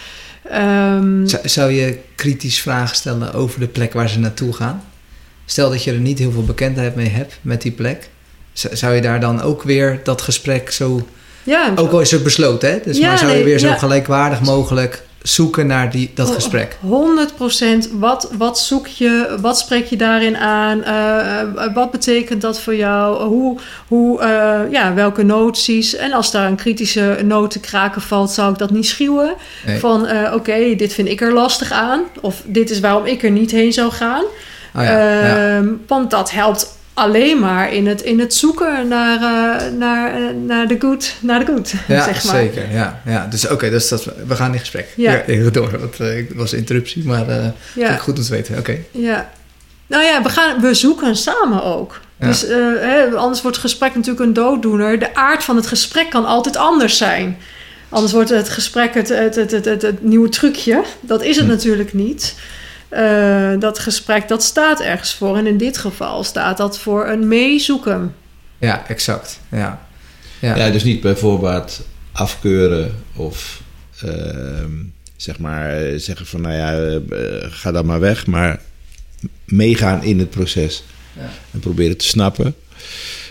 [0.50, 4.84] Ehm, Zou, zou je kritisch vragen stellen over de plek waar ze naartoe gaan?
[5.46, 8.10] Stel dat je er niet heel veel bekendheid mee hebt met die plek.
[8.54, 11.08] Zou je daar dan ook weer dat gesprek zo...
[11.44, 12.80] ja, Ook al is het besloten, hè?
[12.84, 13.78] Dus Ja, maar zou je nee, weer zo ja.
[13.78, 16.78] gelijkwaardig mogelijk zoeken naar die, dat Oh, gesprek?
[16.86, 19.38] 100% Wat, wat zoek je?
[19.42, 20.84] Wat spreek je daarin aan?
[20.84, 23.24] Eh, eh, wat betekent dat voor jou?
[23.24, 23.58] Hoe,
[23.88, 25.96] hoe, eh, ja, welke noties?
[25.96, 29.36] En als daar een kritische noot te kraken valt, zou ik dat niet schuwen.
[29.66, 29.80] Nee.
[29.80, 32.02] Van, eh, oké, dit vind ik er lastig aan.
[32.22, 34.24] Of dit is waarom ik er niet heen zou gaan.
[34.76, 35.56] Oh ja, ja.
[35.58, 40.22] Ehm, Want dat helpt alleen maar in het, in het zoeken naar, eh, naar, eh,
[40.46, 42.36] naar de good, naar de good, Ja, zeg maar.
[42.36, 42.72] zeker.
[42.72, 43.28] Ja, ja.
[43.30, 44.88] Dus oké, dus dat, we gaan in gesprek.
[44.96, 45.12] Ja.
[45.12, 45.24] Ja.
[45.26, 47.46] even door, want eh, het was interruptie, maar eh
[47.76, 47.90] Ja.
[47.90, 48.58] ik goed om te weten.
[48.58, 48.78] Oké.
[48.92, 49.30] Ja.
[49.88, 52.00] Nou ja, we, gaan, we zoeken samen ook.
[52.20, 52.28] Ja.
[52.28, 55.00] Dus hè, anders wordt het gesprek natuurlijk een dooddoener.
[55.00, 57.38] De aard van het gesprek kan altijd anders zijn.
[57.90, 60.84] Anders wordt het gesprek het, het, het, het, het, het nieuwe trucje.
[61.02, 61.52] Dat is het Hm.
[61.52, 62.36] natuurlijk niet.
[62.92, 65.38] Eh, dat gesprek, dat staat ergens voor.
[65.38, 68.16] En in dit geval staat dat voor een meezoeken.
[68.58, 69.40] Ja, exact.
[69.52, 69.88] Ja.
[70.40, 70.56] Ja.
[70.56, 71.82] Ja, dus niet bij voorbaat
[72.12, 73.62] afkeuren of
[74.02, 74.72] ehm,
[75.16, 78.60] zeg maar eh, zeggen van nou ja, eh, eh, ga dan maar weg, maar
[79.46, 80.84] meegaan in het proces
[81.14, 81.30] Ja.
[81.54, 82.56] en proberen te snappen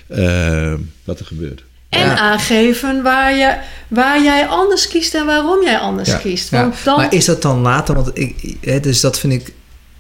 [0.07, 1.63] eh, wat er gebeurt.
[1.91, 2.17] En Ja.
[2.19, 3.57] aangeven waar, je,
[3.89, 6.17] waar jij anders kiest en waarom jij anders Ja.
[6.17, 6.51] kiest.
[6.51, 7.95] Ja, Want dan, Maar is dat dan later?
[7.95, 9.53] Want ik, hè, dus dat vind ik,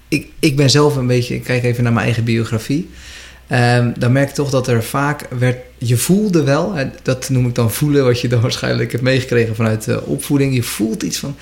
[0.08, 0.26] ik.
[0.38, 1.34] Ik ben zelf een beetje.
[1.34, 2.90] Ik kijk even naar mijn eigen biografie.
[3.46, 5.58] Ehm, dan merk ik toch dat er vaak werd.
[5.78, 9.54] Je voelde wel, hè, dat noem ik dan voelen, wat je dan waarschijnlijk hebt meegekregen
[9.56, 10.54] vanuit de opvoeding.
[10.54, 11.36] Je voelt iets van.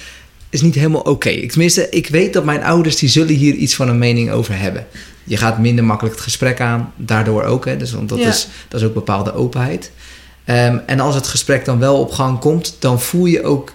[0.51, 1.28] Is niet helemaal oké.
[1.28, 4.59] Ik Tenminste, ik weet dat mijn ouders die zullen hier iets van een mening over
[4.59, 4.86] hebben.
[5.24, 7.64] Je gaat minder makkelijk het gesprek aan, daardoor ook.
[7.64, 9.90] Hè, dus, want dat, is, dat is ook bepaalde openheid.
[10.49, 13.72] Ehm, en als het gesprek dan wel op gang komt, dan voel je ook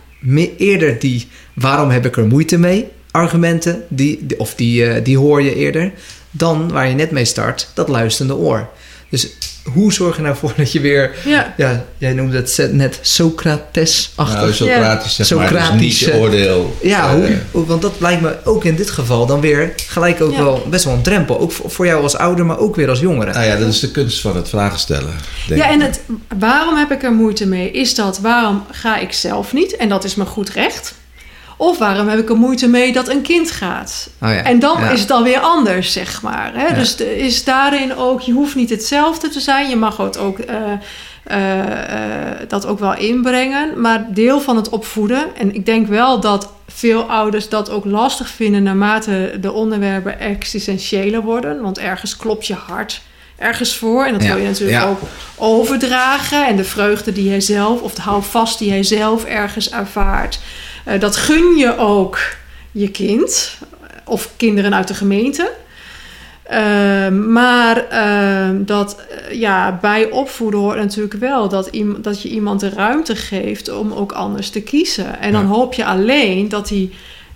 [0.58, 5.42] eerder die waarom heb ik er moeite mee argumenten, die- of die, eh, die hoor
[5.42, 5.92] je eerder,
[6.32, 8.70] dan waar je net mee start, dat luisterende oor.
[9.10, 9.32] Dus
[9.74, 14.40] hoe zorg je nou voor dat je weer, ja, ja, jij noemde het net Socrates-achtig.
[14.40, 18.36] Nou, Socratisch zeg maar, dus Socratische- niet hoe Ja, eh, hoe, want dat lijkt me
[18.44, 20.44] ook in dit geval dan weer gelijk ook Ja.
[20.44, 21.40] wel best wel een drempel.
[21.40, 23.32] Ook voor, voor jou als ouder, maar ook weer als jongere.
[23.34, 25.14] Nou ja, dat is de kunst van het vragen stellen.
[25.48, 26.02] denk ja, en het,
[26.40, 27.72] waarom heb ik er moeite mee?
[27.72, 29.76] Is dat waarom ga ik zelf niet?
[29.76, 30.94] En dat is mijn goed recht.
[31.58, 34.10] Of waarom heb ik er moeite mee dat een kind gaat?
[34.22, 34.90] Oh ja, En dan ja.
[34.90, 36.52] is het alweer anders, zeg maar.
[36.54, 36.68] Hè?
[36.68, 36.74] Ja.
[36.74, 39.70] Dus is daarin ook, je hoeft niet hetzelfde te zijn.
[39.70, 40.58] Je mag het ook, eh,
[41.24, 43.82] eh, eh, dat ook wel inbrengen.
[43.82, 45.36] Maar deel van het opvoeden.
[45.36, 51.22] En ik denk wel dat veel ouders dat ook lastig vinden naarmate de onderwerpen existentiëler
[51.22, 51.62] worden.
[51.62, 53.02] Want ergens klopt je hart
[53.38, 54.06] ergens voor.
[54.06, 55.00] En dat wil je natuurlijk ook
[55.36, 56.48] overdragen.
[56.48, 60.40] En de vreugde die jij zelf, of de houvast die jij zelf ergens ervaart.
[60.84, 62.20] Eh, dat gun je ook
[62.72, 63.58] je kind
[64.06, 65.52] of kinderen uit de gemeente.
[66.44, 72.60] Ehm, maar ehm, dat eh, ja, bij opvoeden hoort natuurlijk wel dat, dat je iemand
[72.60, 75.20] de ruimte geeft om ook anders te kiezen.
[75.20, 76.90] En dan hoop je alleen dat hij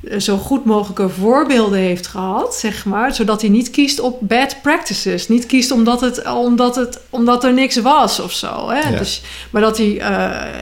[0.03, 3.13] eh, zo goed mogelijke voorbeelden heeft gehad, zeg maar.
[3.13, 5.27] Zodat hij niet kiest op bad practices.
[5.27, 8.69] Niet kiest omdat, het, omdat, het, omdat er niks was of zo.
[8.69, 8.89] Hè?
[8.89, 8.97] Ja.
[8.97, 9.97] Dus, maar dat hij,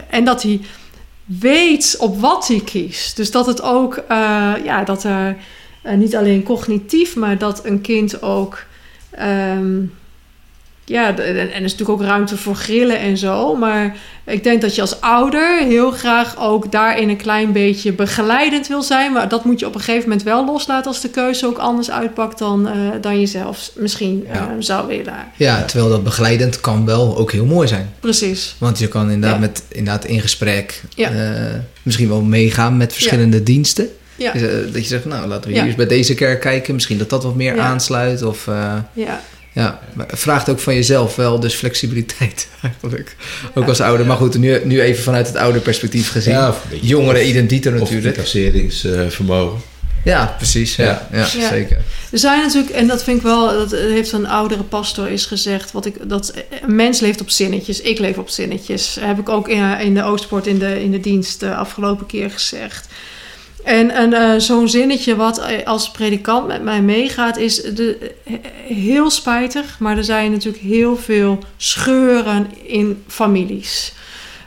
[0.10, 0.62] en dat hij
[1.26, 3.16] weet op wat hij kiest.
[3.16, 5.38] Dus dat het ook, eh, ja, dat er
[5.82, 8.64] eh, niet alleen cognitief, maar dat een kind ook.
[9.12, 9.84] ehm,
[10.86, 13.56] ja, en, en er is natuurlijk ook ruimte voor grillen en zo.
[13.56, 18.68] Maar ik denk dat je als ouder heel graag ook daarin een klein beetje begeleidend
[18.68, 19.14] wil zijn.
[19.14, 21.92] Maar dat moet je op een gegeven moment wel loslaten als de keuze ook anders
[21.92, 24.34] uitpakt dan, eh, dan je zelf misschien Ja.
[24.34, 25.14] eh, zou willen.
[25.36, 27.90] Ja, terwijl dat begeleidend kan wel ook heel mooi zijn.
[28.00, 28.56] Precies.
[28.58, 29.40] Want je kan inderdaad, Ja.
[29.40, 31.10] met, inderdaad in gesprek Ja.
[31.12, 33.88] eh, misschien wel meegaan met verschillende diensten.
[34.18, 36.74] Dus, dat je zegt, nou laten we hier eens bij deze kerk kijken.
[36.74, 38.24] Misschien dat dat wat meer aansluit.
[38.24, 38.46] Of,
[38.94, 39.22] ja.
[39.56, 43.16] Ja, maar het vraagt ook van jezelf wel dus flexibiliteit eigenlijk.
[43.54, 44.06] Ook als ouder.
[44.06, 46.34] Maar goed, nu, nu even vanuit het ouderperspectief gezien.
[46.34, 48.16] Ja, of Jongeren identiteit Of natuurlijk.
[48.16, 49.60] incasseringsvermogen.
[50.04, 50.76] Ja, precies.
[50.76, 51.08] Ja, Ja.
[51.12, 51.28] ja.
[51.40, 51.48] Ja.
[51.50, 51.78] zeker.
[52.12, 55.72] Er zijn natuurlijk, en dat vind ik wel, dat heeft een oudere pastor eens gezegd,
[55.72, 58.98] wat ik, dat een mens leeft op zinnetjes, ik leef op zinnetjes.
[59.00, 62.32] Heb ik ook in, in de Oostpoort in de, in de dienst de afgelopen keer
[62.32, 62.88] gezegd.
[63.66, 68.34] En, en eh, zo'n zinnetje wat eh, als predikant met mij meegaat, is de, eh,
[68.76, 73.94] heel spijtig, maar er zijn natuurlijk heel veel scheuren in families.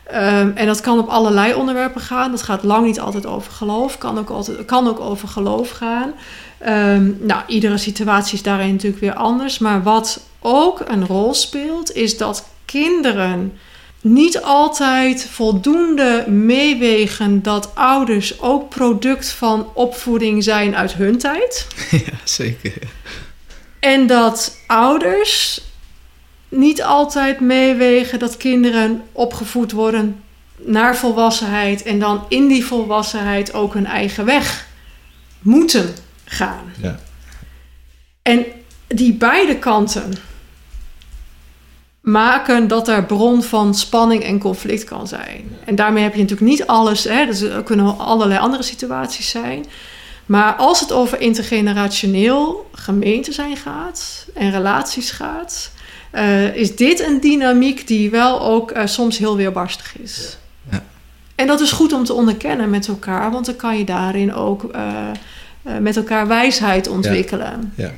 [0.05, 2.31] Ehm, en dat kan op allerlei onderwerpen gaan.
[2.31, 3.99] Dat gaat lang niet altijd over geloof.
[3.99, 6.12] Kan ook, altijd, kan ook over geloof gaan.
[6.59, 9.59] Ehm, nou, iedere situatie is daarin natuurlijk weer anders.
[9.59, 13.53] Maar wat ook een rol speelt, is dat kinderen
[14.01, 21.66] niet altijd voldoende meewegen dat ouders ook product van opvoeding zijn uit hun tijd.
[21.90, 22.72] ja, zeker.
[23.80, 25.61] En dat ouders
[26.49, 30.22] niet altijd meewegen dat kinderen opgevoed worden
[30.57, 34.66] naar volwassenheid en dan in die volwassenheid ook hun eigen weg
[35.40, 35.94] moeten
[36.24, 36.72] gaan.
[36.82, 36.99] Ja.
[38.22, 38.44] En
[38.86, 40.12] die beide kanten
[42.11, 45.57] maken dat er bron van spanning en conflict kan zijn.
[45.65, 49.67] En daarmee heb je natuurlijk niet alles, hè, dus er kunnen allerlei andere situaties zijn.
[50.27, 55.71] Maar als het over intergenerationeel gemeente zijn gaat en relaties gaat,
[56.11, 60.37] eh, is dit een dynamiek die wel ook eh, soms heel weerbarstig is.
[60.71, 60.85] Ja.
[61.35, 64.65] En dat is goed om te onderkennen met elkaar, want dan kan je daarin ook
[64.65, 65.09] eh,
[65.63, 67.73] eh, met elkaar wijsheid ontwikkelen.
[67.77, 67.93] Ja.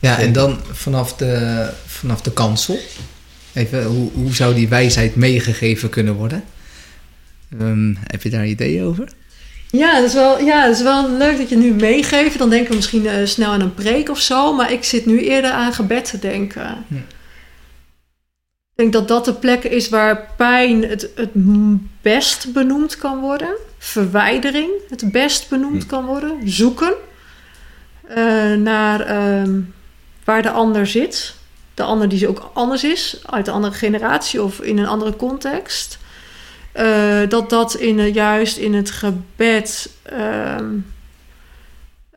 [0.00, 2.78] Ja, en dan vanaf de, vanaf de kansel.
[3.58, 6.44] Even, hoe, hoe zou die wijsheid meegegeven kunnen worden?
[7.58, 9.08] Ehm, heb je daar ideeën over?
[9.70, 12.38] Ja, dat is wel, ja, dat is wel leuk dat je nu meegeeft.
[12.38, 14.54] Dan denken we misschien eh, snel aan een preek of zo.
[14.54, 16.84] Maar ik zit nu eerder aan gebed te denken.
[16.88, 16.94] Hm.
[18.74, 21.30] Ik denk dat dat de plek is waar pijn het, het
[22.02, 23.56] best benoemd kan worden.
[23.78, 26.50] Verwijdering het best benoemd kan worden.
[26.50, 26.94] Zoeken
[28.08, 29.60] eh, naar ehm,
[30.24, 31.36] waar de ander zit.
[31.78, 35.98] De ander die ook anders is, uit een andere generatie of in een andere context.
[36.72, 40.64] Eh, dat dat in, juist in het gebed, ehm,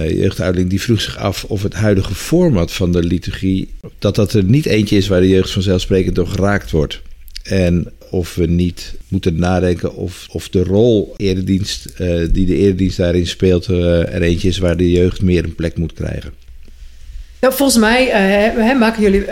[0.09, 3.69] jeugdouderling die vroeg zich af of het huidige format van de liturgie,
[3.99, 7.01] dat dat er niet eentje is waar de jeugd vanzelfsprekend door geraakt wordt.
[7.43, 12.97] En of we niet moeten nadenken of, of de rol eredienst, eh, die de eredienst
[12.97, 16.33] daarin speelt, eh, er eentje is waar de jeugd meer een plek moet krijgen.
[17.39, 19.25] Ja, volgens mij eh, maken jullie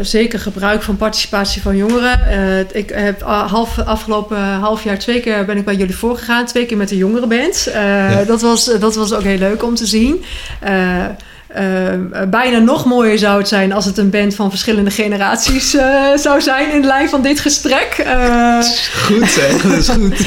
[0.00, 2.26] zeker gebruik van participatie van jongeren.
[2.26, 6.46] Eh, ik heb half, afgelopen half jaar twee keer ben ik bij jullie voorgegaan.
[6.46, 7.72] Twee keer met de jongerenband.
[8.26, 10.24] Dat, was, dat was ook heel leuk om te zien.
[11.54, 15.74] Eh, eh, bijna nog mooier zou het zijn als het een band van verschillende generaties
[15.74, 17.94] eh, zou zijn in de lijn van dit gesprek.
[18.06, 18.58] Eh,
[19.04, 20.26] Goed zeg, dat is goed.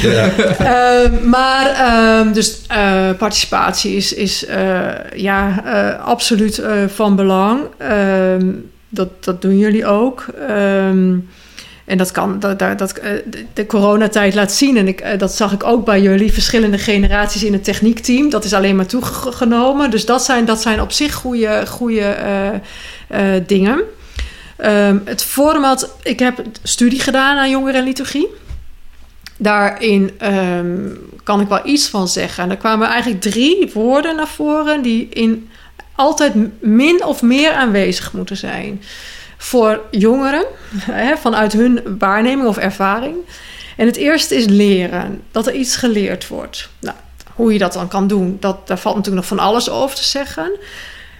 [0.57, 7.61] Eh, maar ehm, dus eh, participatie is, is eh, ja, eh, absoluut eh, van belang.
[7.77, 8.51] Ehm,
[8.89, 10.25] dat, dat doen jullie ook.
[10.47, 11.13] Ehm,
[11.85, 13.11] en dat kan, dat, dat, eh,
[13.53, 14.77] de- coronatijd laat zien.
[14.77, 18.29] En ik, eh, dat zag ik ook bij jullie, verschillende generaties in het techniekteam.
[18.29, 19.91] Dat is alleen maar toegenomen.
[19.91, 22.01] Dus dat zijn, dat zijn op zich goede, goede
[23.07, 23.81] eh, dingen.
[24.57, 28.27] Ehm, het format, ik heb studie gedaan aan jongerenliturgie.
[29.37, 30.89] Daarin ehm,
[31.23, 32.43] kan ik wel iets van zeggen.
[32.43, 35.49] En er kwamen eigenlijk drie woorden naar voren die in
[35.95, 38.81] altijd min of meer aanwezig moeten zijn.
[39.37, 40.45] Voor jongeren,
[40.91, 43.15] hè, vanuit hun waarneming of ervaring.
[43.77, 46.69] En het eerste is leren, dat er iets geleerd wordt.
[46.79, 46.95] Nou,
[47.33, 50.03] hoe je dat dan kan doen, dat, daar valt natuurlijk nog van alles over te
[50.03, 50.51] zeggen.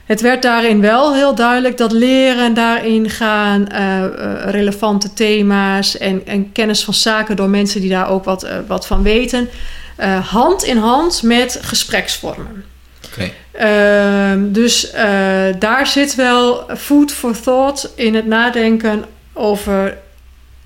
[0.05, 6.25] Het werd daarin wel heel duidelijk dat leren daarin gaan eh, eh, relevante thema's en,
[6.25, 9.49] en kennis van zaken door mensen die daar ook wat, eh, wat van weten,
[10.29, 12.65] hand in hand met gespreksvormen.
[13.51, 19.97] Ehm, dus eh, daar zit wel food for thought in het nadenken over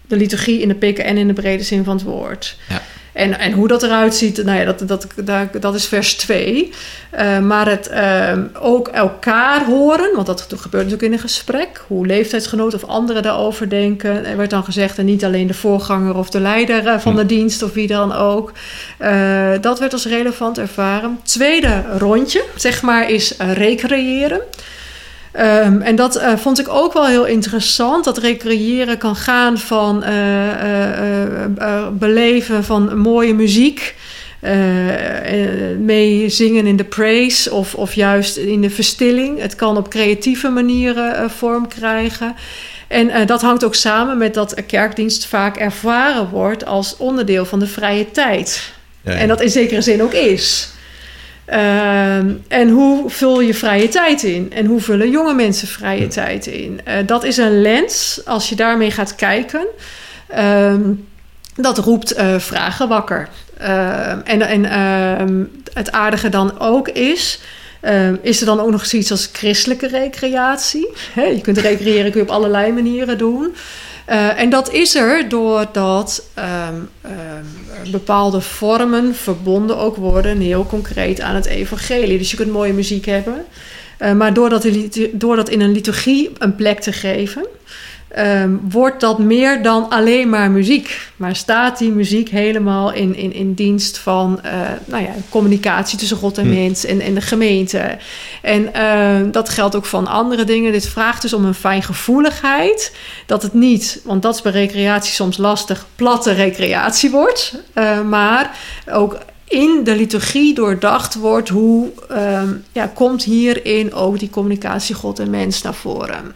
[0.08, 2.58] de liturgie in de PKN in de brede zin van het woord.
[2.70, 2.82] Ja.
[3.20, 6.72] En, en hoe dat eruit ziet, nou ja, dat, dat, dat, dat is vers 2.
[7.10, 11.84] Eh, maar het ehm, ook elkaar horen, want dat gebeurt natuurlijk in een gesprek.
[11.88, 14.26] Hoe leeftijdsgenoten of anderen daarover denken.
[14.26, 17.26] Er werd dan gezegd, en niet alleen de voorganger of de leider eh, van de
[17.26, 18.52] dienst of wie dan ook.
[18.98, 21.20] Eh, dat werd als relevant ervaren.
[21.24, 24.42] Tweede rondje, zeg maar, is eh, recreëren.
[25.32, 28.04] Ehm, en dat eh, vond ik ook wel heel interessant.
[28.04, 33.96] Dat recreëren kan gaan van eh, eh, beleven van mooie muziek.
[35.80, 39.42] mee zingen in de praise of, of juist in de verstilling.
[39.42, 42.36] Het kan op creatieve manieren vorm krijgen.
[42.88, 47.68] En dat hangt ook samen met dat kerkdienst vaak ervaren wordt als onderdeel van de
[47.68, 48.72] vrije tijd.
[49.02, 49.18] Ja, ja.
[49.18, 50.70] En dat in zekere zin ook is.
[51.50, 54.52] Ehm, en hoe vul je vrije tijd in?
[54.54, 56.82] En hoe vullen jonge mensen vrije tijd in?
[56.84, 59.66] Eh, dat is een lens, als je daarmee gaat kijken,
[60.28, 60.82] ehm,
[61.56, 63.28] dat roept eh, vragen wakker.
[63.58, 67.40] Ehm, en en het aardige dan ook is,
[68.22, 70.90] is er dan ook nog zoiets als christelijke recreatie?
[71.16, 73.56] Je kunt recreëren kun je op allerlei manieren doen.
[74.10, 76.76] Eh, en dat is er doordat ehm,
[77.92, 82.18] bepaalde vormen verbonden ook worden, heel concreet aan het evangelie.
[82.18, 83.46] Dus je kunt mooie muziek hebben,
[83.98, 87.48] eh, maar door dat in een liturgie een plek te geven,
[88.20, 91.12] ehm, wordt dat meer dan alleen maar muziek.
[91.16, 94.52] Maar staat die muziek helemaal in, in, in dienst van eh,
[94.86, 97.98] nou ja, communicatie tussen God en mens en, en de gemeente.
[98.42, 100.72] En ehm, dat geldt ook van andere dingen.
[100.72, 102.96] Dit vraagt dus om een fijngevoeligheid.
[103.26, 107.54] Dat het niet, want dat is bij recreatie soms lastig, platte recreatie wordt.
[107.74, 108.58] Eh, maar
[108.92, 109.18] ook
[109.48, 115.30] in de liturgie doordacht wordt hoe ehm, ja, komt hierin ook die communicatie God en
[115.30, 116.34] mens naar voren.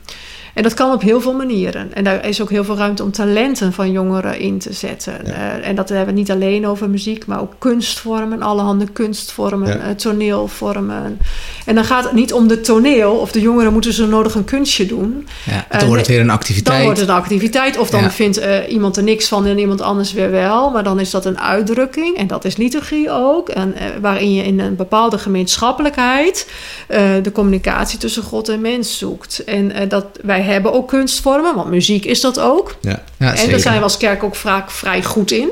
[0.53, 1.93] En dat kan op heel veel manieren.
[1.93, 5.25] En daar is ook heel veel ruimte om talenten van jongeren in te zetten.
[5.25, 9.77] Eh, en dat hebben we niet alleen over muziek, maar ook kunstvormen, allerhande kunstvormen, Ja.
[9.77, 11.19] eh, toneelvormen.
[11.65, 14.43] En dan gaat het niet om de toneel, of de jongeren moeten zo nodig een
[14.45, 15.27] kunstje doen.
[15.45, 16.83] Ja, Eh, dan wordt het weer een Dan activiteit.
[16.83, 17.77] wordt het een activiteit.
[17.77, 18.11] Of dan Ja.
[18.11, 20.69] vindt eh, iemand er niks van en iemand anders weer wel.
[20.71, 22.17] Maar dan is dat een uitdrukking.
[22.17, 23.49] En dat is liturgie ook.
[23.49, 26.49] En, eh, waarin je in een bepaalde gemeenschappelijkheid
[26.87, 29.43] eh, de communicatie tussen God en mens zoekt.
[29.43, 32.75] En eh, dat, wij hebben ook kunstvormen, want muziek is dat ook.
[32.81, 33.03] Ja.
[33.17, 33.51] Ja, en zeker.
[33.51, 35.49] daar zijn we als kerk ook vaak vrij goed in.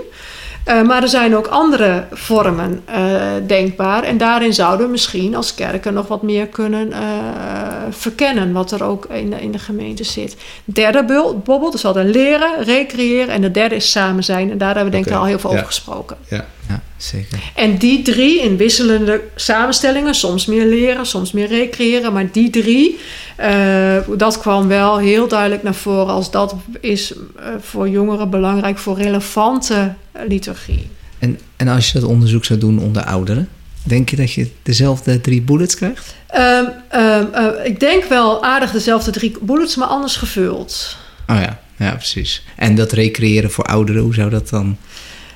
[0.64, 4.04] Eh, maar er zijn ook andere vormen eh, denkbaar.
[4.04, 7.00] En daarin zouden we misschien als kerken nog wat meer kunnen eh,
[7.89, 8.52] verkennen.
[8.52, 10.36] Wat er ook in de, in de gemeente zit.
[10.64, 11.04] Derde
[11.44, 13.34] bobbel, dus we hadden leren, recreëren.
[13.34, 14.52] En de derde is samen zijn.
[14.52, 15.56] En daar hebben we denk ik al heel veel ja.
[15.56, 16.18] over gesproken.
[16.28, 16.46] Ja.
[16.72, 17.40] Ja, zeker.
[17.56, 23.00] En die drie in wisselende samenstellingen, soms meer leren, soms meer recreëren, maar die drie,
[23.36, 28.78] eh, dat kwam wel heel duidelijk naar voren als dat is eh, voor jongeren belangrijk
[28.78, 30.88] voor relevante eh, liturgie.
[31.20, 33.50] En, en als je dat onderzoek zou doen onder ouderen,
[33.84, 36.16] denk je dat je dezelfde drie bullets krijgt?
[36.28, 40.98] Ehm, ehm, eh, ik denk wel aardig dezelfde drie bullets, maar anders gevuld.
[41.28, 42.44] Oh ja, ja, precies.
[42.56, 44.78] En dat recreëren voor ouderen, hoe zou dat dan?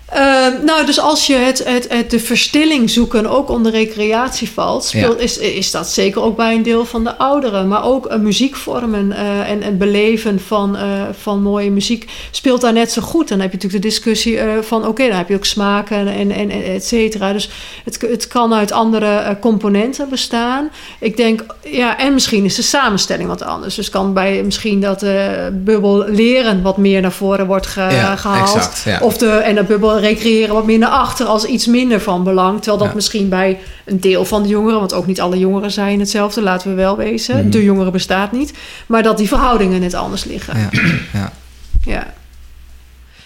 [0.09, 4.83] Ehm, nou, dus als je het, het, het, de verstilling zoeken ook onder recreatie valt,
[4.83, 7.67] speelt, is, is dat zeker ook bij een deel van de ouderen.
[7.67, 10.81] Maar ook uh, muziekvormen uh, en het beleven van, uh,
[11.19, 13.27] van mooie muziek speelt daar net zo goed.
[13.27, 16.31] Dan heb je natuurlijk de discussie van oké, okay, dan heb je ook smaken en,
[16.31, 17.33] en, en et cetera.
[17.33, 17.49] Dus
[17.83, 20.69] het, het kan uit andere componenten bestaan.
[20.99, 23.75] Ik denk, ja, en misschien is de samenstelling wat anders.
[23.75, 25.05] Dus kan bij misschien dat
[25.51, 28.55] bubbel leren wat meer naar voren wordt ge, ja, gehaald.
[28.55, 28.99] Exact, ja.
[29.01, 32.55] Of de, en de bubbel recreëren wat meer naar achter als iets minder van belang.
[32.55, 32.93] Terwijl dat Ja.
[32.95, 36.69] misschien bij een deel van de jongeren, want ook niet alle jongeren zijn hetzelfde, laten
[36.69, 37.37] we wel wezen.
[37.37, 37.49] Mhm.
[37.49, 38.53] De jongeren bestaat niet.
[38.85, 40.59] Maar dat die verhoudingen net anders liggen.
[40.59, 40.69] Ja,
[41.13, 41.31] ja.
[41.85, 42.13] Ja.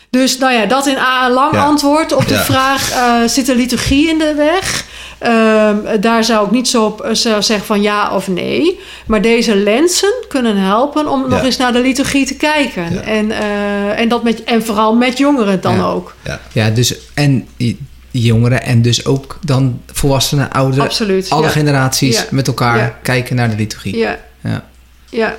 [0.09, 3.55] Dus nou ja, dat in A, een lang antwoord op de vraag: eh, zit er
[3.55, 4.86] liturgie in de weg?
[5.20, 8.80] Ehm, daar zou ik niet zo op eh, zou zeggen van ja of nee.
[9.07, 12.93] Maar deze lenzen kunnen helpen om nog eens naar de liturgie te kijken.
[12.93, 13.01] Ja.
[13.01, 15.86] En, eh, en, dat met, en vooral met jongeren dan Ja.
[15.86, 16.15] ook.
[16.24, 16.39] Ja.
[16.51, 17.78] ja, dus en die
[18.11, 21.30] jongeren en dus ook dan volwassenen, ouderen, Absoluut.
[21.30, 21.49] alle ja.
[21.49, 22.26] generaties Ja.
[22.32, 22.97] met elkaar Ja.
[23.03, 23.97] kijken naar de liturgie.
[23.97, 24.20] Ja.
[24.43, 24.65] Ja.
[25.09, 25.36] Ja.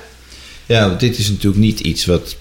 [0.65, 2.35] Ja, want dit is natuurlijk niet iets wat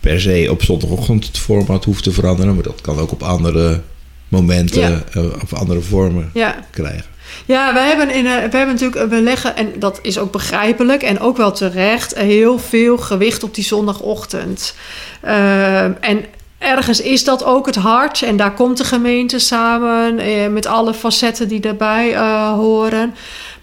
[0.00, 2.54] per se op zondagochtend het format hoeft te veranderen.
[2.54, 3.80] Maar dat kan ook op andere
[4.28, 5.02] momenten Ja.
[5.12, 6.54] eh, of andere vormen ja.
[6.70, 7.12] krijgen.
[7.46, 11.02] Ja, we hebben, in, eh, we hebben natuurlijk, we leggen, en dat is ook begrijpelijk
[11.02, 14.74] en ook wel terecht, heel veel gewicht op die zondagochtend.
[15.20, 16.24] Eh, en
[16.64, 20.94] ergens is dat ook het hart en daar komt de gemeente samen eh, met alle
[20.94, 23.14] facetten die daarbij eh, horen.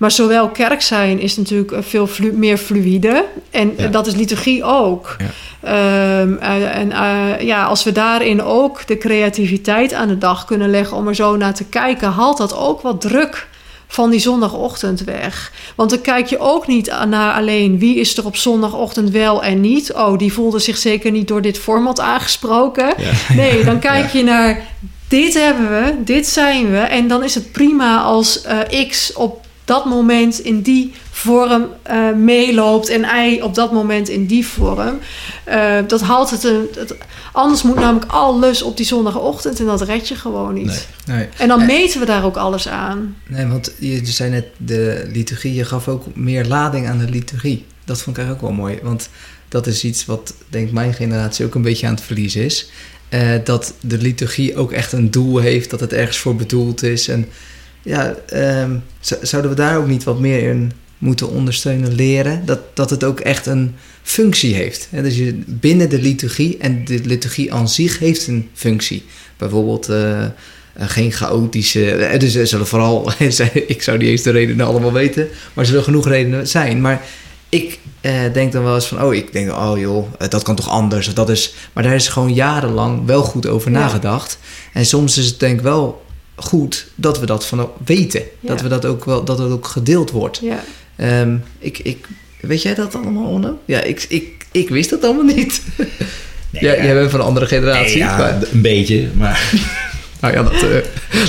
[0.01, 3.83] Maar zowel kerk zijn is natuurlijk eh, veel flu- meer fluïde en Ja.
[3.85, 5.15] eh, dat is liturgie ook.
[5.17, 5.25] Ja.
[6.21, 6.89] Ehm, eh, en
[7.45, 11.35] ja, als we daarin ook de creativiteit aan de dag kunnen leggen om er zo
[11.37, 13.47] naar te kijken, haalt dat ook wat druk
[13.87, 15.51] van die zondagochtend weg.
[15.75, 19.61] Want dan kijk je ook niet naar alleen wie is er op zondagochtend wel en
[19.61, 19.93] niet.
[19.93, 22.93] Oh, die voelde zich zeker niet door dit format aangesproken.
[22.97, 23.11] Ja.
[23.35, 24.61] Nee, dan kijk je naar
[25.07, 26.77] dit hebben we, dit zijn we.
[26.77, 28.41] En dan is het prima als
[28.89, 34.25] X op dat moment in die vorm eh, meeloopt en Y op dat moment in
[34.25, 34.99] die vorm.
[35.43, 36.95] Eh, dat haalt het, een, het.
[37.31, 40.87] Anders moet namelijk alles op die zondagochtend en dat red je gewoon niet.
[41.05, 41.17] Nee.
[41.17, 41.27] Nee.
[41.37, 43.15] En dan Eh, meten we daar ook alles aan.
[43.27, 47.65] Nee, want je zei net de liturgie, je gaf ook meer lading aan de liturgie.
[47.85, 49.09] Dat vond ik eigenlijk ook wel mooi, want
[49.49, 52.69] dat is iets wat, denk ik, mijn generatie ook een beetje aan het verliezen is.
[53.09, 57.07] Eh, dat de liturgie ook echt een doel heeft, dat het ergens voor bedoeld is.
[57.07, 57.27] En
[57.83, 58.71] ja, ehm,
[59.21, 62.45] zouden we daar ook niet wat meer in moeten ondersteunen, leren?
[62.45, 64.87] Dat, dat het ook echt een functie heeft.
[64.91, 65.01] Hè?
[65.01, 69.05] Dus je, binnen de liturgie, en de liturgie aan zich heeft een functie.
[69.37, 69.89] Bijvoorbeeld...
[69.89, 70.29] eh, eh,
[70.89, 71.91] geen chaotische.
[71.95, 73.11] eh, Dus er zullen vooral.
[73.67, 75.27] ik zou niet eens de redenen allemaal weten.
[75.53, 76.81] Maar er zullen genoeg redenen zijn.
[76.81, 77.01] Maar
[77.49, 79.03] ik eh, denk dan wel eens van.
[79.03, 81.07] Oh, ik denk, oh joh, dat kan toch anders.
[81.07, 83.79] Of dat is, maar daar is gewoon jarenlang wel goed over Ja.
[83.79, 84.37] nagedacht.
[84.73, 86.01] En soms is het denk ik wel
[86.35, 88.21] goed dat we dat van weten.
[88.39, 88.47] Ja.
[88.47, 90.39] Dat we dat ook wel, dat het ook gedeeld wordt.
[90.41, 90.63] Ja.
[90.95, 92.07] Ehm, ik, ik,
[92.39, 93.59] weet jij dat allemaal, Onno?
[93.65, 95.61] Ja, ik, ik Ik wist dat allemaal niet.
[96.49, 97.97] ja, jij bent van een andere generatie.
[97.97, 99.51] Nee, ja, maar, een beetje, maar...
[100.21, 100.69] nou ja, dat, eh,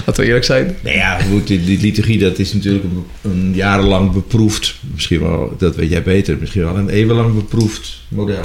[0.07, 0.77] laten we eerlijk zijn.
[0.83, 4.75] Nee, ja, goed, die, die liturgie dat is natuurlijk een, een jarenlang beproefd.
[4.93, 8.43] Misschien wel, dat weet jij beter, misschien wel een eeuwenlang beproefd model.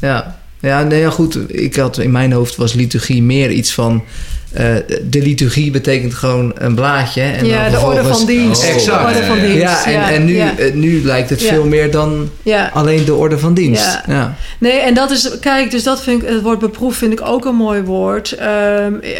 [0.00, 1.38] Ja, ja, nee, ja, goed.
[1.46, 4.04] Ik had in mijn hoofd was liturgie meer iets van.
[4.52, 4.64] Eh,
[5.10, 7.22] de liturgie betekent gewoon een blaadje.
[7.22, 8.62] En ja, dan de orde van dienst.
[8.64, 9.02] Exact.
[9.02, 9.84] De orde van Ja, dienst.
[9.84, 10.52] Ja, en, en nu, ja.
[10.72, 11.48] nu lijkt het Ja.
[11.48, 12.70] veel meer dan Ja.
[12.74, 13.98] alleen de orde van dienst.
[14.06, 14.14] Ja.
[14.14, 14.34] Ja.
[14.58, 17.44] Nee, en dat is, kijk, dus dat vind ik, het woord beproefd vind ik ook
[17.44, 18.32] een mooi woord.
[18.32, 19.10] Ehm, eh,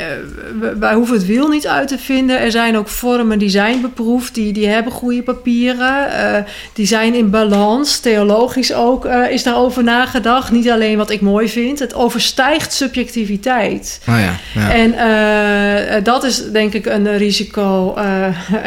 [0.78, 2.40] wij hoeven het wiel niet uit te vinden.
[2.40, 7.14] Er zijn ook vormen die zijn beproefd, die, die hebben goede papieren, eh, die zijn
[7.14, 7.98] in balans.
[7.98, 10.50] Theologisch ook eh, is daarover nagedacht.
[10.50, 14.00] Niet alleen wat ik mooi vind, het overstijgt subjectiviteit.
[14.08, 14.72] Oh ja, ja.
[14.72, 18.26] En eh, dat is denk ik een risico, eh,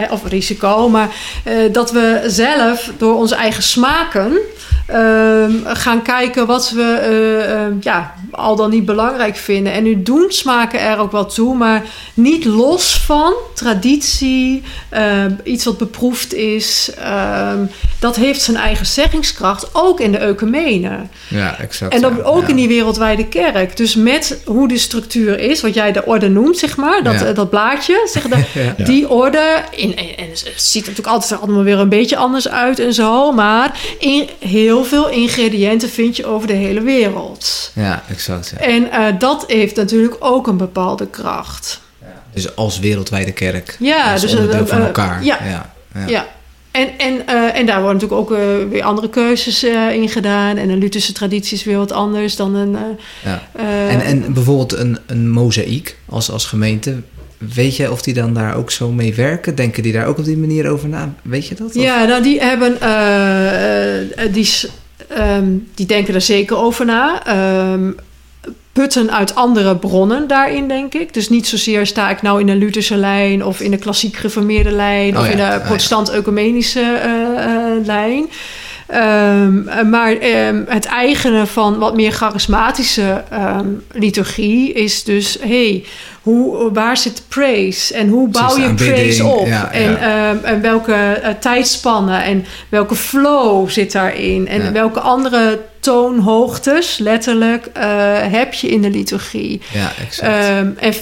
[0.15, 1.09] of risico, maar
[1.43, 4.37] eh, dat we zelf door onze eigen smaken
[4.87, 9.73] ehm, gaan kijken wat we eh, eh, ja, al dan niet belangrijk vinden.
[9.73, 11.83] En nu doen smaken er ook wel toe, maar
[12.13, 16.91] niet los van traditie, eh, iets wat beproefd is.
[16.99, 17.57] ehm,
[17.99, 20.89] dat heeft zijn eigen zeggingskracht, ook in de ecumene.
[21.27, 21.93] ja, exact.
[21.93, 22.23] En dan ja.
[22.23, 22.47] ook Ja.
[22.47, 23.77] in die wereldwijde kerk.
[23.77, 27.25] Dus met hoe de structuur is, wat jij de orde noemt, zeg maar, dat, Ja.
[27.25, 28.43] eh, dat blaadje, zeg de,
[28.77, 28.83] Ja.
[28.85, 29.61] die orde.
[29.71, 32.93] In, en, en het ziet er natuurlijk altijd allemaal weer een beetje anders uit en
[32.93, 33.31] zo.
[33.31, 37.71] Maar in, heel veel ingrediënten vind je over de hele wereld.
[37.75, 38.53] Ja, exact.
[38.59, 38.65] ja.
[38.65, 41.81] En eh, dat heeft natuurlijk ook een bepaalde kracht.
[42.33, 43.75] Dus als wereldwijde kerk.
[43.79, 45.23] Ja, als dus onderdeel een- van elkaar.
[45.23, 45.69] ja.
[46.07, 46.27] ja.
[46.73, 50.57] En, en, eh, en daar worden natuurlijk ook eh, weer andere keuzes eh, in gedaan.
[50.57, 52.75] En een Lutherse traditie is weer wat anders dan een.
[53.23, 53.41] Ja.
[53.89, 56.95] En, en bijvoorbeeld een, een mozaïek als, als gemeente.
[57.37, 59.55] Weet je of die dan daar ook zo mee werken?
[59.55, 61.13] Denken die daar ook op die manier over na?
[61.21, 61.67] Weet je dat?
[61.67, 62.77] Of- Ja, nou die hebben,
[64.31, 64.49] die,
[65.07, 67.25] ehm, die denken er zeker over na.
[67.25, 67.91] Ehm,
[68.73, 71.13] putten uit andere bronnen daarin, denk ik.
[71.13, 74.71] Dus niet zozeer sta ik nou in een Lutherse lijn of in de klassiek geformeerde
[74.71, 78.29] lijn Oh of ja, in de protestant-ecumenische eh, eh, lijn.
[78.87, 85.37] Ehm, maar ehm, het eigene van wat meer charismatische ehm, liturgie is dus...
[85.41, 85.85] hey,
[86.23, 89.47] hoe, waar zit praise en hoe bouw je praise op?
[89.47, 90.29] ja, en, ja.
[90.29, 94.47] ehm, en welke eh, tijdspannen en welke flow zit daarin?
[94.47, 94.71] En Ja.
[94.71, 97.83] welke andere toonhoogtes, letterlijk, eh,
[98.31, 99.61] heb je in de liturgie?
[99.73, 100.31] Ja, exact.
[100.31, 100.93] Ehm, en,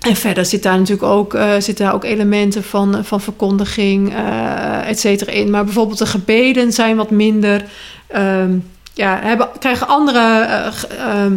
[0.00, 4.88] en verder zit daar natuurlijk ook, eh, zitten daar ook elementen van, van verkondiging, eh
[4.88, 5.50] et cetera, in.
[5.50, 7.64] Maar bijvoorbeeld de gebeden zijn wat minder...
[8.06, 8.50] ehm,
[8.94, 10.66] ja, hebben, krijgen andere, eh,
[10.98, 11.32] ehm,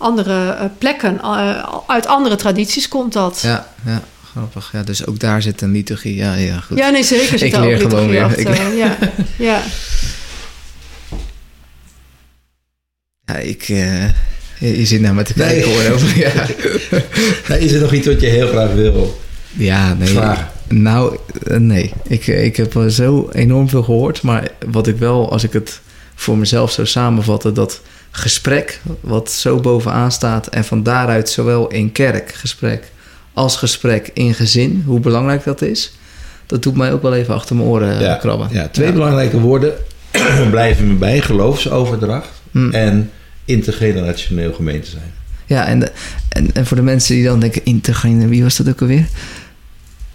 [0.00, 1.20] andere eh, plekken.
[1.20, 3.40] Eh, uit andere tradities komt dat.
[3.42, 4.70] ja, ja, grappig.
[4.72, 6.14] Ja, dus ook daar zit een liturgie.
[6.14, 6.78] Ja, ja, goed.
[6.78, 8.12] Ja, nee, zeker zit Ik daar ook leer gewoon.
[8.14, 8.76] Ik achter.
[8.76, 8.96] Ja,
[9.38, 9.62] ja.
[13.24, 13.62] Ja, ik...
[13.62, 14.04] eh,
[14.58, 15.82] je, je zit naar me te kijken Nee.
[15.82, 15.92] hoor.
[15.94, 16.32] Over, ja.
[17.48, 19.20] Nou, is er nog iets wat je heel graag wil?
[19.52, 20.08] ja, nee.
[20.08, 20.48] Vragen.
[20.68, 21.92] Nou, eh, nee.
[22.08, 24.22] Ik, ik heb zo enorm veel gehoord.
[24.22, 25.80] Maar wat ik wel, als ik het
[26.14, 27.54] voor mezelf zou samenvatten...
[27.54, 27.80] dat
[28.10, 30.46] gesprek wat zo bovenaan staat...
[30.46, 32.84] en van daaruit zowel in kerk gesprek...
[33.34, 35.92] als gesprek in gezin, hoe belangrijk dat is...
[36.46, 38.48] dat doet mij ook wel even achter mijn oren eh, krabben.
[38.52, 38.92] ja, twee Ja.
[38.92, 39.72] belangrijke woorden
[40.50, 41.20] blijven me bij.
[41.20, 42.72] Geloofsoverdracht Mm.
[42.72, 43.10] en
[43.44, 45.12] intergenerationeel gemeente zijn.
[45.46, 45.92] Ja, en, de-
[46.28, 47.64] en, en voor de mensen die dan denken...
[47.64, 49.06] intergen, wie was dat ook alweer?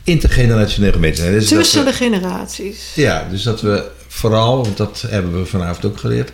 [0.04, 1.34] Intergenerationeel gemeente zijn.
[1.34, 2.91] Dus Tussen we- de generaties.
[2.96, 6.32] Ja, dus dat we vooral, want dat hebben we vanavond ook geleerd,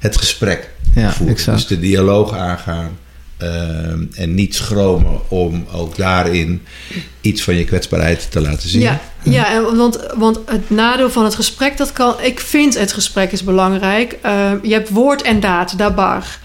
[0.00, 1.34] het gesprek Ja, voeren.
[1.34, 1.58] exact.
[1.58, 2.98] Dus de dialoog aangaan.
[3.38, 6.62] ehm, en niet schromen om ook daarin
[7.20, 8.80] iets van je kwetsbaarheid te laten zien.
[8.80, 12.14] Ja, ja en want, want het nadeel van het gesprek, dat kan.
[12.22, 14.16] Ik vind het gesprek is belangrijk.
[14.22, 16.38] Eh, je hebt woord en daad, dabar.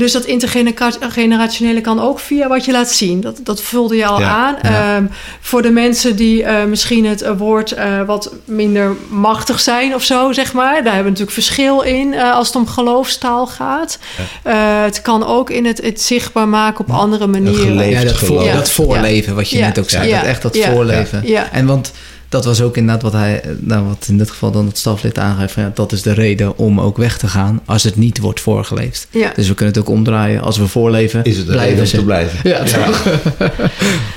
[0.00, 3.20] Dus dat intergenerationele kan ook via wat je laat zien.
[3.20, 4.56] Dat, dat vulde je al Ja, aan.
[4.62, 4.94] ja.
[4.96, 5.04] Ehm,
[5.40, 10.02] voor de mensen die eh, misschien het eh, woord eh, wat minder machtig zijn of
[10.02, 10.72] zo, zeg maar.
[10.74, 13.98] Daar hebben we natuurlijk verschil in eh, als het om geloofstaal gaat.
[14.42, 17.60] Eh, het kan ook in het, het zichtbaar maken op andere manieren.
[17.66, 19.66] geleefd Ja, dat, voor, dat voorleven, wat je Ja.
[19.66, 20.08] net ook zei.
[20.08, 20.18] Ja.
[20.18, 20.72] Dat echt dat Ja.
[20.72, 21.22] voorleven.
[21.24, 21.48] Ja.
[21.52, 21.92] En want
[22.30, 25.52] dat was ook inderdaad wat hij, nou wat in dit geval dan het staflid aangeeft.
[25.52, 28.40] Van, ja, dat is de reden om ook weg te gaan als het niet wordt
[28.40, 29.06] voorgeleefd.
[29.10, 29.32] Ja.
[29.34, 30.42] Dus we kunnen het ook omdraaien.
[30.42, 31.96] Als we voorleven, Is het blijven reden om ze.
[31.96, 32.50] te blijven?
[32.50, 33.06] Ja, toch?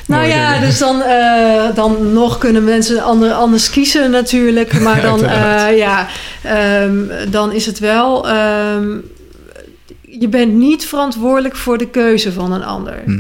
[0.08, 4.80] Nou ja, dus dan, eh, dan nog kunnen mensen ander, anders kiezen natuurlijk.
[4.80, 6.08] Maar dan, eh, ja,
[6.42, 6.96] ehm,
[7.32, 8.28] dan is het wel...
[8.28, 8.88] ehm,
[10.02, 13.02] je bent niet verantwoordelijk voor de keuze van een ander.
[13.06, 13.20] Hm.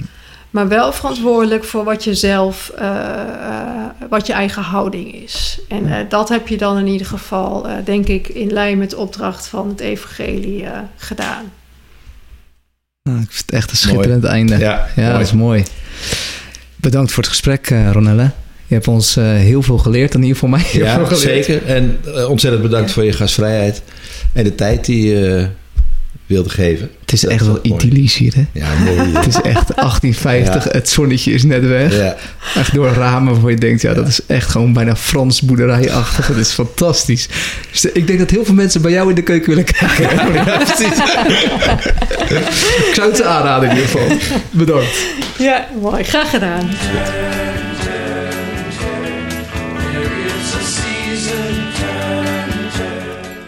[0.53, 5.59] Maar wel verantwoordelijk voor wat je zelf, eh, eh, wat je eigen houding is.
[5.67, 8.89] En eh, dat heb je dan in ieder geval, eh, denk ik, in lijn met
[8.89, 11.43] de opdracht van het evangelie eh, gedaan.
[13.03, 14.57] Nou, ik vind het echt een schitterend einde.
[14.57, 15.11] Ja, Ja, mooi.
[15.11, 15.63] dat is mooi.
[16.75, 18.29] Bedankt voor het gesprek, eh, Ronelle.
[18.67, 21.45] Je hebt ons eh, heel veel geleerd, in ieder geval mij heel veel Ja, geleerd.
[21.45, 21.65] zeker.
[21.65, 23.81] En ontzettend bedankt voor je gastvrijheid
[24.33, 25.47] en de tijd die je
[26.33, 26.89] wilde geven.
[27.01, 28.43] Het is Dat echt is wel idyllisch hier, hè?
[28.51, 28.97] Ja, mooi.
[29.13, 30.71] Het is echt 1850, Ja.
[30.71, 31.95] het zonnetje is net weg.
[31.97, 32.15] Ja.
[32.55, 36.27] Echt door ramen waar je denkt, ja, dat is echt gewoon bijna Frans boerderijachtig.
[36.27, 37.27] Dat is fantastisch.
[37.71, 40.01] Dus ik denk dat heel veel mensen bij jou in de keuken willen kijken.
[40.33, 40.97] Ja, precies.
[42.87, 44.17] ik zou het ze aanraden in ieder geval.
[44.51, 45.05] Bedankt.
[45.37, 46.03] Ja, mooi.
[46.03, 46.69] Graag gedaan.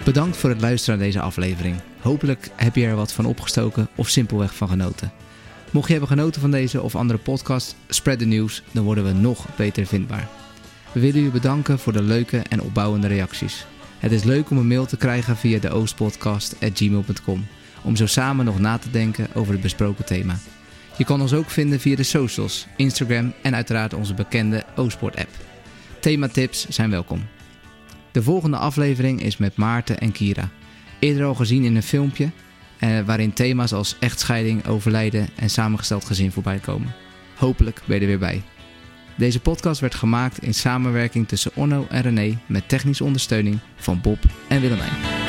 [0.06, 1.76] Bedankt voor het luisteren naar deze aflevering.
[2.00, 5.12] Hopelijk heb je er wat van opgestoken of simpelweg van genoten.
[5.72, 9.12] Mocht je hebben genoten van deze of andere podcast, spread the news, dan worden we
[9.12, 10.28] nog beter vindbaar.
[10.92, 13.66] We willen u bedanken voor de leuke en opbouwende reacties.
[14.00, 17.46] Het is leuk om een mail te krijgen via de oostpodcast.gmail.com
[17.82, 20.38] om zo samen nog na te denken over het besproken thema.
[20.98, 25.32] Je kan ons ook vinden via de socials, Instagram en uiteraard onze bekende Oostport app.
[26.00, 27.35] Thematips zijn welkom.
[28.16, 30.50] De volgende aflevering is met Maarten en Kira.
[31.00, 32.30] Eerder al gezien in een filmpje
[32.80, 36.94] eh, waarin thema's als echtscheiding, overlijden en samengesteld gezin voorbij komen.
[37.36, 38.44] Hopelijk ben je er weer bij.
[39.18, 44.20] Deze podcast werd gemaakt in samenwerking tussen Onno en René met technische ondersteuning van Bob
[44.48, 45.25] en Willemijn.